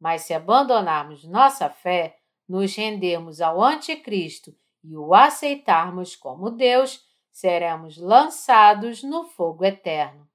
Mas 0.00 0.22
se 0.22 0.32
abandonarmos 0.32 1.24
nossa 1.24 1.68
fé, 1.68 2.16
nos 2.48 2.74
rendermos 2.74 3.42
ao 3.42 3.62
Anticristo 3.62 4.56
e 4.82 4.96
o 4.96 5.14
aceitarmos 5.14 6.16
como 6.16 6.50
Deus, 6.50 7.04
seremos 7.30 7.98
lançados 7.98 9.02
no 9.02 9.24
fogo 9.24 9.62
eterno. 9.62 10.26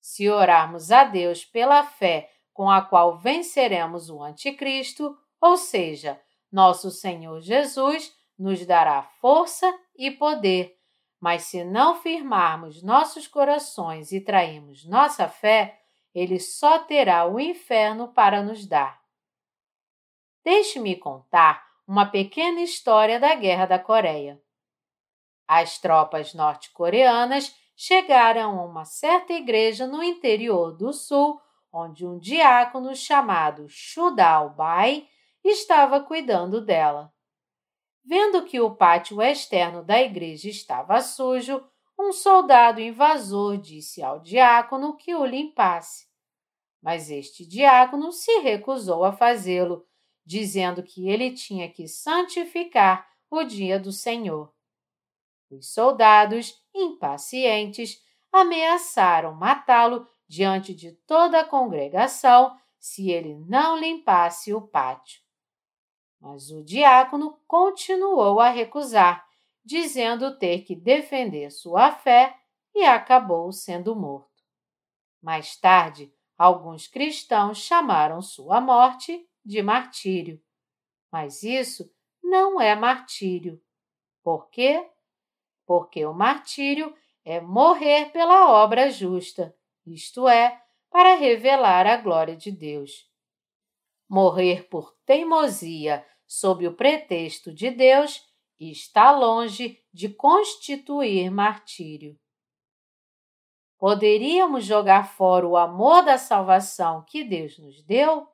Se 0.00 0.30
orarmos 0.30 0.90
a 0.90 1.04
Deus 1.04 1.44
pela 1.44 1.84
fé 1.84 2.32
com 2.54 2.70
a 2.70 2.80
qual 2.80 3.18
venceremos 3.18 4.08
o 4.08 4.22
Anticristo, 4.22 5.14
ou 5.38 5.58
seja, 5.58 6.18
nosso 6.50 6.90
Senhor 6.90 7.40
Jesus 7.40 8.12
nos 8.38 8.64
dará 8.64 9.02
força 9.20 9.72
e 9.96 10.10
poder, 10.10 10.76
mas 11.20 11.42
se 11.44 11.62
não 11.62 11.94
firmarmos 12.00 12.82
nossos 12.82 13.28
corações 13.28 14.12
e 14.12 14.20
trairmos 14.20 14.86
nossa 14.86 15.28
fé, 15.28 15.78
ele 16.14 16.40
só 16.40 16.78
terá 16.78 17.26
o 17.26 17.38
inferno 17.38 18.08
para 18.08 18.42
nos 18.42 18.66
dar. 18.66 19.00
Deixe-me 20.42 20.96
contar 20.96 21.62
uma 21.86 22.06
pequena 22.06 22.60
história 22.60 23.20
da 23.20 23.34
Guerra 23.34 23.66
da 23.66 23.78
Coreia. 23.78 24.40
As 25.46 25.78
tropas 25.78 26.32
norte-coreanas 26.32 27.54
chegaram 27.76 28.58
a 28.58 28.64
uma 28.64 28.84
certa 28.84 29.32
igreja 29.32 29.86
no 29.86 30.02
interior 30.02 30.76
do 30.76 30.92
sul, 30.92 31.40
onde 31.72 32.06
um 32.06 32.18
diácono 32.18 32.94
chamado 32.94 33.68
Shudal 33.68 34.50
Bai 34.50 35.06
estava 35.44 36.00
cuidando 36.00 36.60
dela. 36.60 37.12
Vendo 38.04 38.44
que 38.44 38.60
o 38.60 38.74
pátio 38.74 39.20
externo 39.22 39.84
da 39.84 40.00
igreja 40.00 40.48
estava 40.48 41.00
sujo, 41.00 41.62
um 41.98 42.12
soldado 42.12 42.80
invasor 42.80 43.58
disse 43.58 44.02
ao 44.02 44.20
diácono 44.20 44.96
que 44.96 45.14
o 45.14 45.24
limpasse. 45.24 46.08
Mas 46.82 47.10
este 47.10 47.46
diácono 47.46 48.10
se 48.10 48.38
recusou 48.38 49.04
a 49.04 49.12
fazê-lo, 49.12 49.86
dizendo 50.24 50.82
que 50.82 51.08
ele 51.08 51.32
tinha 51.32 51.70
que 51.70 51.86
santificar 51.86 53.06
o 53.30 53.44
dia 53.44 53.78
do 53.78 53.92
Senhor. 53.92 54.52
Os 55.50 55.72
soldados, 55.72 56.54
impacientes, 56.74 58.00
ameaçaram 58.32 59.34
matá-lo 59.34 60.06
diante 60.26 60.74
de 60.74 60.92
toda 60.92 61.40
a 61.40 61.44
congregação 61.44 62.56
se 62.78 63.10
ele 63.10 63.34
não 63.46 63.76
limpasse 63.78 64.54
o 64.54 64.62
pátio. 64.62 65.20
Mas 66.20 66.50
o 66.50 66.62
diácono 66.62 67.38
continuou 67.46 68.40
a 68.40 68.50
recusar, 68.50 69.26
dizendo 69.64 70.38
ter 70.38 70.62
que 70.62 70.76
defender 70.76 71.50
sua 71.50 71.90
fé 71.92 72.36
e 72.74 72.84
acabou 72.84 73.50
sendo 73.52 73.96
morto. 73.96 74.28
Mais 75.22 75.56
tarde, 75.56 76.12
alguns 76.36 76.86
cristãos 76.86 77.58
chamaram 77.58 78.20
sua 78.20 78.60
morte 78.60 79.26
de 79.44 79.62
martírio. 79.62 80.40
Mas 81.10 81.42
isso 81.42 81.90
não 82.22 82.60
é 82.60 82.74
martírio. 82.74 83.60
Por 84.22 84.48
quê? 84.50 84.88
Porque 85.66 86.04
o 86.04 86.12
martírio 86.12 86.94
é 87.24 87.40
morrer 87.40 88.10
pela 88.12 88.50
obra 88.50 88.90
justa, 88.90 89.54
isto 89.86 90.28
é, 90.28 90.62
para 90.90 91.14
revelar 91.14 91.86
a 91.86 91.96
glória 91.96 92.36
de 92.36 92.50
Deus. 92.50 93.08
Morrer 94.08 94.68
por 94.68 94.96
teimosia 95.06 96.04
sob 96.30 96.64
o 96.64 96.72
pretexto 96.72 97.52
de 97.52 97.72
Deus 97.72 98.24
está 98.60 99.10
longe 99.10 99.82
de 99.92 100.08
constituir 100.08 101.28
martírio. 101.28 102.16
Poderíamos 103.76 104.64
jogar 104.64 105.12
fora 105.16 105.48
o 105.48 105.56
amor 105.56 106.04
da 106.04 106.16
salvação 106.16 107.04
que 107.04 107.24
Deus 107.24 107.58
nos 107.58 107.82
deu? 107.82 108.28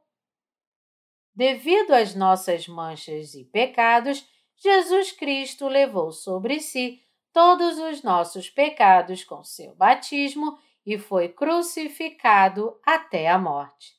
Devido 1.35 1.93
às 1.95 2.15
nossas 2.15 2.69
manchas 2.69 3.33
e 3.35 3.47
pecados, 3.47 4.29
Jesus 4.59 5.13
Cristo 5.13 5.67
levou 5.67 6.13
sobre 6.13 6.61
si 6.61 7.03
todos 7.33 7.79
os 7.79 8.03
nossos 8.03 8.51
pecados 8.51 9.25
com 9.25 9.43
seu 9.43 9.75
batismo 9.75 10.59
e 10.85 10.99
foi 10.99 11.31
crucificado 11.31 12.79
até 12.85 13.31
a 13.31 13.39
morte. 13.39 13.97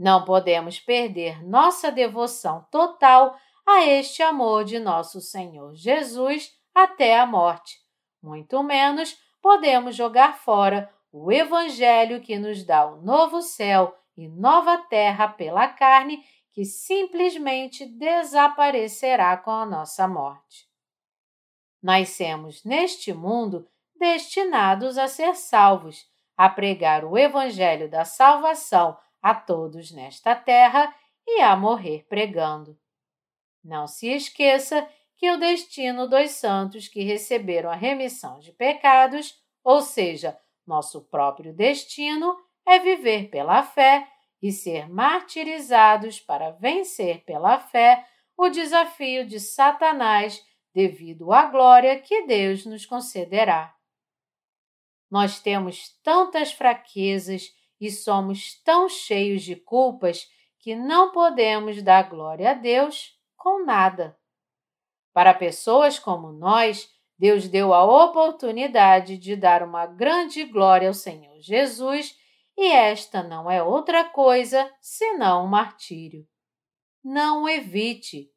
Não 0.00 0.24
podemos 0.24 0.80
perder 0.80 1.44
nossa 1.46 1.92
devoção 1.92 2.66
total 2.70 3.36
a 3.66 3.84
este 3.84 4.22
amor 4.22 4.64
de 4.64 4.78
nosso 4.78 5.20
Senhor 5.20 5.74
Jesus 5.74 6.58
até 6.74 7.20
a 7.20 7.26
morte. 7.26 7.76
Muito 8.22 8.62
menos 8.62 9.14
podemos 9.42 9.94
jogar 9.94 10.38
fora 10.38 10.90
o 11.12 11.30
Evangelho 11.30 12.22
que 12.22 12.38
nos 12.38 12.64
dá 12.64 12.86
o 12.86 13.02
novo 13.02 13.42
céu 13.42 13.94
e 14.16 14.26
nova 14.26 14.78
terra 14.78 15.28
pela 15.28 15.68
carne 15.68 16.24
que 16.54 16.64
simplesmente 16.64 17.84
desaparecerá 17.84 19.36
com 19.36 19.50
a 19.50 19.66
nossa 19.66 20.08
morte. 20.08 20.66
Nascemos 21.82 22.64
neste 22.64 23.12
mundo 23.12 23.68
destinados 23.98 24.96
a 24.96 25.06
ser 25.06 25.36
salvos, 25.36 26.08
a 26.38 26.48
pregar 26.48 27.04
o 27.04 27.18
Evangelho 27.18 27.86
da 27.90 28.06
salvação 28.06 28.96
a 29.22 29.34
todos 29.34 29.90
nesta 29.90 30.34
terra 30.34 30.94
e 31.26 31.40
a 31.40 31.54
morrer 31.56 32.06
pregando. 32.08 32.78
Não 33.62 33.86
se 33.86 34.08
esqueça 34.08 34.88
que 35.16 35.30
o 35.30 35.38
destino 35.38 36.08
dos 36.08 36.30
santos 36.30 36.88
que 36.88 37.02
receberam 37.02 37.70
a 37.70 37.74
remissão 37.74 38.38
de 38.38 38.52
pecados, 38.52 39.38
ou 39.62 39.82
seja, 39.82 40.38
nosso 40.66 41.02
próprio 41.02 41.52
destino, 41.52 42.36
é 42.66 42.78
viver 42.78 43.28
pela 43.28 43.62
fé 43.62 44.08
e 44.40 44.50
ser 44.50 44.88
martirizados 44.88 46.18
para 46.18 46.52
vencer 46.52 47.22
pela 47.24 47.58
fé 47.58 48.06
o 48.36 48.48
desafio 48.48 49.26
de 49.26 49.38
Satanás 49.38 50.42
devido 50.72 51.32
à 51.32 51.46
glória 51.46 52.00
que 52.00 52.22
Deus 52.22 52.64
nos 52.64 52.86
concederá. 52.86 53.74
Nós 55.10 55.40
temos 55.40 55.90
tantas 56.02 56.52
fraquezas 56.52 57.52
e 57.80 57.90
somos 57.90 58.60
tão 58.62 58.88
cheios 58.88 59.42
de 59.42 59.56
culpas 59.56 60.28
que 60.58 60.76
não 60.76 61.10
podemos 61.10 61.82
dar 61.82 62.08
glória 62.10 62.50
a 62.50 62.54
Deus 62.54 63.18
com 63.36 63.64
nada. 63.64 64.16
Para 65.12 65.32
pessoas 65.32 65.98
como 65.98 66.30
nós, 66.30 66.88
Deus 67.18 67.48
deu 67.48 67.72
a 67.72 67.84
oportunidade 67.84 69.16
de 69.16 69.34
dar 69.34 69.62
uma 69.62 69.86
grande 69.86 70.44
glória 70.44 70.88
ao 70.88 70.94
Senhor 70.94 71.40
Jesus 71.40 72.14
e 72.56 72.66
esta 72.70 73.22
não 73.22 73.50
é 73.50 73.62
outra 73.62 74.04
coisa 74.04 74.70
senão 74.80 75.44
um 75.44 75.48
martírio. 75.48 76.26
Não 77.02 77.44
o 77.44 77.48
evite. 77.48 78.30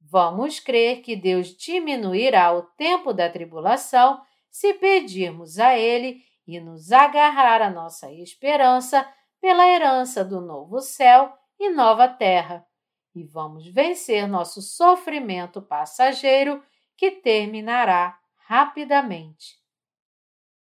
Vamos 0.00 0.60
crer 0.60 1.02
que 1.02 1.16
Deus 1.16 1.48
diminuirá 1.56 2.52
o 2.56 2.62
tempo 2.62 3.12
da 3.12 3.28
tribulação 3.28 4.20
se 4.48 4.74
pedirmos 4.74 5.58
a 5.58 5.76
Ele 5.76 6.22
e 6.48 6.58
nos 6.58 6.90
agarrar 6.90 7.60
à 7.60 7.68
nossa 7.68 8.10
esperança 8.10 9.06
pela 9.38 9.68
herança 9.68 10.24
do 10.24 10.40
novo 10.40 10.80
céu 10.80 11.30
e 11.60 11.68
nova 11.68 12.08
terra, 12.08 12.66
e 13.14 13.22
vamos 13.22 13.66
vencer 13.66 14.26
nosso 14.26 14.62
sofrimento 14.62 15.60
passageiro 15.60 16.62
que 16.96 17.10
terminará 17.10 18.18
rapidamente. 18.46 19.58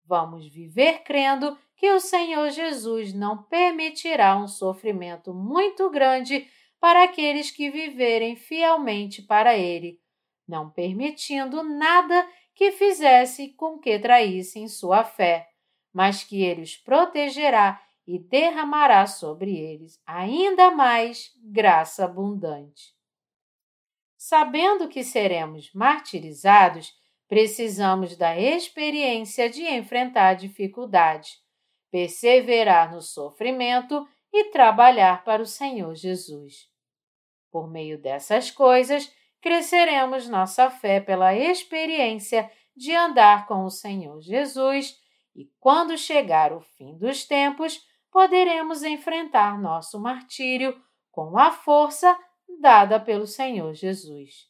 Vamos 0.05 0.49
viver 0.49 1.05
crendo 1.05 1.57
que 1.77 1.93
o 1.93 2.01
Senhor 2.01 2.51
Jesus 2.51 3.15
não 3.15 3.45
permitirá 3.45 4.37
um 4.37 4.49
sofrimento 4.49 5.33
muito 5.33 5.89
grande 5.91 6.49
para 6.81 7.05
aqueles 7.05 7.51
que 7.51 7.71
viverem 7.71 8.35
fielmente 8.35 9.23
para 9.23 9.57
Ele, 9.57 10.01
não 10.47 10.71
permitindo 10.71 11.63
nada 11.63 12.29
que 12.55 12.73
fizesse 12.73 13.51
com 13.55 13.79
que 13.79 13.99
traíssem 13.99 14.67
sua 14.67 15.05
fé, 15.05 15.48
mas 15.99 16.23
que 16.23 16.45
ele 16.45 16.63
os 16.63 16.77
protegerá 16.77 17.83
e 18.07 18.21
derramará 18.21 19.05
sobre 19.05 19.59
eles 19.59 20.01
ainda 20.07 20.71
mais 20.71 21.33
graça 21.43 22.05
abundante. 22.05 22.95
Sabendo 24.17 24.87
que 24.87 25.03
seremos 25.03 25.73
martirizados, 25.75 26.93
precisamos 27.27 28.17
da 28.17 28.39
experiência 28.39 29.51
de 29.51 29.65
enfrentar 29.65 30.35
dificuldades, 30.35 31.33
perseverar 31.91 32.93
no 32.93 33.03
sofrimento 33.03 34.07
e 34.33 34.53
trabalhar 34.53 35.25
para 35.25 35.43
o 35.43 35.47
Senhor 35.47 35.97
Jesus. 35.97 36.69
Por 37.51 37.69
meio 37.69 38.01
dessas 38.01 38.53
coisas, 38.53 39.13
cresceremos 39.41 40.29
nossa 40.29 40.71
fé 40.71 41.01
pela 41.01 41.35
experiência 41.35 42.49
de 42.77 42.95
andar 42.95 43.49
com 43.49 43.65
o 43.65 43.71
Senhor 43.71 44.21
Jesus 44.21 44.97
e, 45.39 45.49
quando 45.61 45.97
chegar 45.97 46.53
o 46.53 46.61
fim 46.61 46.99
dos 46.99 47.25
tempos, 47.25 47.81
poderemos 48.11 48.83
enfrentar 48.83 49.57
nosso 49.57 50.01
martírio 50.01 50.77
com 51.13 51.39
a 51.39 51.53
força 51.53 52.19
dada 52.61 52.99
pelo 52.99 53.25
Senhor 53.25 53.73
Jesus. 53.73 54.49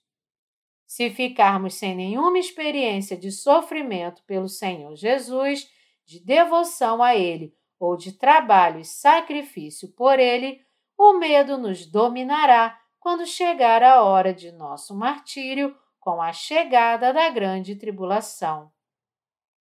Se 0.87 1.11
ficarmos 1.11 1.74
sem 1.74 1.94
nenhuma 1.94 2.38
experiência 2.38 3.18
de 3.18 3.31
sofrimento 3.31 4.22
pelo 4.24 4.48
Senhor 4.48 4.96
Jesus, 4.96 5.70
de 6.07 6.24
devoção 6.24 7.03
a 7.03 7.14
Ele 7.14 7.55
ou 7.79 7.94
de 7.94 8.12
trabalho 8.12 8.81
e 8.81 8.85
sacrifício 8.87 9.92
por 9.92 10.18
Ele, 10.18 10.59
o 10.96 11.18
medo 11.18 11.59
nos 11.59 11.85
dominará 11.85 12.81
quando 12.98 13.27
chegar 13.27 13.83
a 13.83 14.03
hora 14.03 14.33
de 14.33 14.51
nosso 14.53 14.96
martírio 14.96 15.77
com 16.01 16.22
a 16.22 16.33
chegada 16.33 17.12
da 17.12 17.29
grande 17.29 17.77
tribulação. 17.77 18.72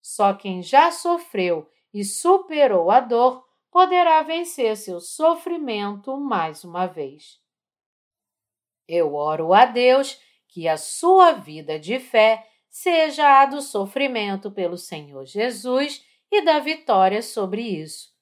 Só 0.08 0.36
quem 0.36 0.62
já 0.62 0.92
sofreu 0.92 1.68
e 1.92 2.06
superou 2.06 2.92
a 2.92 3.00
dor 3.00 3.44
poderá 3.72 4.22
vencer 4.22 4.78
seu 4.78 5.00
sofrimento 5.00 6.16
mais 6.16 6.64
uma 6.64 6.86
vez. 6.86 7.40
Eu 8.88 9.16
oro 9.16 9.52
a 9.52 9.66
Deus 9.66 10.22
que 10.48 10.68
a 10.68 10.78
sua 10.78 11.32
vida 11.32 11.80
de 11.80 11.98
fé 11.98 12.48
seja 12.70 13.42
a 13.42 13.48
do 13.48 13.64
sofrimento 13.64 14.52
pelo 14.52 14.78
Senhor 14.78 15.26
Jesus 15.26 16.06
e 16.32 16.46
da 16.46 16.60
vitória 16.60 17.24
sobre 17.24 17.64
isso, 17.64 18.14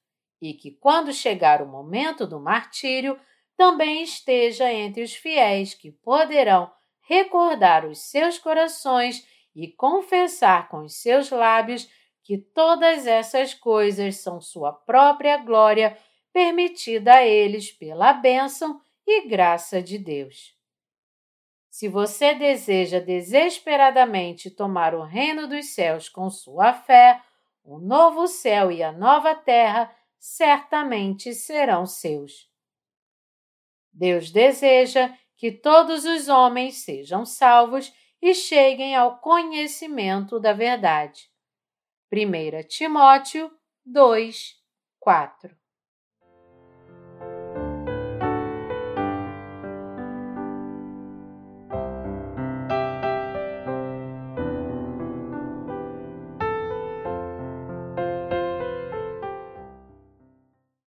e 0.42 0.54
que 0.54 0.72
quando 0.72 1.12
chegar 1.12 1.62
o 1.62 1.68
momento 1.68 2.26
do 2.26 2.40
martírio, 2.40 3.20
também 3.58 4.04
esteja 4.04 4.72
entre 4.72 5.04
os 5.04 5.14
fiéis 5.14 5.74
que 5.74 5.92
poderão 5.92 6.72
recordar 7.02 7.86
os 7.86 8.00
seus 8.00 8.40
corações 8.40 9.28
e 9.56 9.68
confessar 9.68 10.70
com 10.70 10.84
os 10.84 10.96
seus 10.96 11.30
lábios 11.30 11.90
que 12.24 12.38
todas 12.38 13.06
essas 13.06 13.54
coisas 13.54 14.18
são 14.18 14.40
sua 14.40 14.72
própria 14.72 15.38
glória, 15.38 15.98
permitida 16.32 17.16
a 17.16 17.26
eles 17.26 17.72
pela 17.72 18.14
bênção 18.14 18.82
e 19.06 19.28
graça 19.28 19.82
de 19.82 19.98
Deus. 19.98 20.58
Se 21.70 21.88
você 21.88 22.34
deseja 22.34 23.00
desesperadamente 23.00 24.50
tomar 24.50 24.96
o 24.96 25.04
reino 25.04 25.48
dos 25.48 25.74
céus 25.74 26.08
com 26.08 26.30
sua 26.30 26.72
fé, 26.72 27.22
o 27.64 27.80
novo 27.80 28.28
céu 28.28 28.72
e 28.72 28.84
a 28.84 28.92
nova 28.92 29.36
terra 29.36 29.94
certamente 30.20 31.34
serão 31.34 31.86
seus. 31.86 32.50
Deus 33.92 34.32
deseja 34.32 35.14
que 35.36 35.52
todos 35.52 36.06
os 36.06 36.30
homens 36.30 36.78
sejam 36.78 37.26
salvos 37.26 37.94
e 38.24 38.34
cheguem 38.34 38.96
ao 38.96 39.18
conhecimento 39.18 40.40
da 40.40 40.54
verdade. 40.54 41.30
1 42.10 42.66
Timóteo 42.70 43.52
2, 43.86 44.56
4 44.98 45.63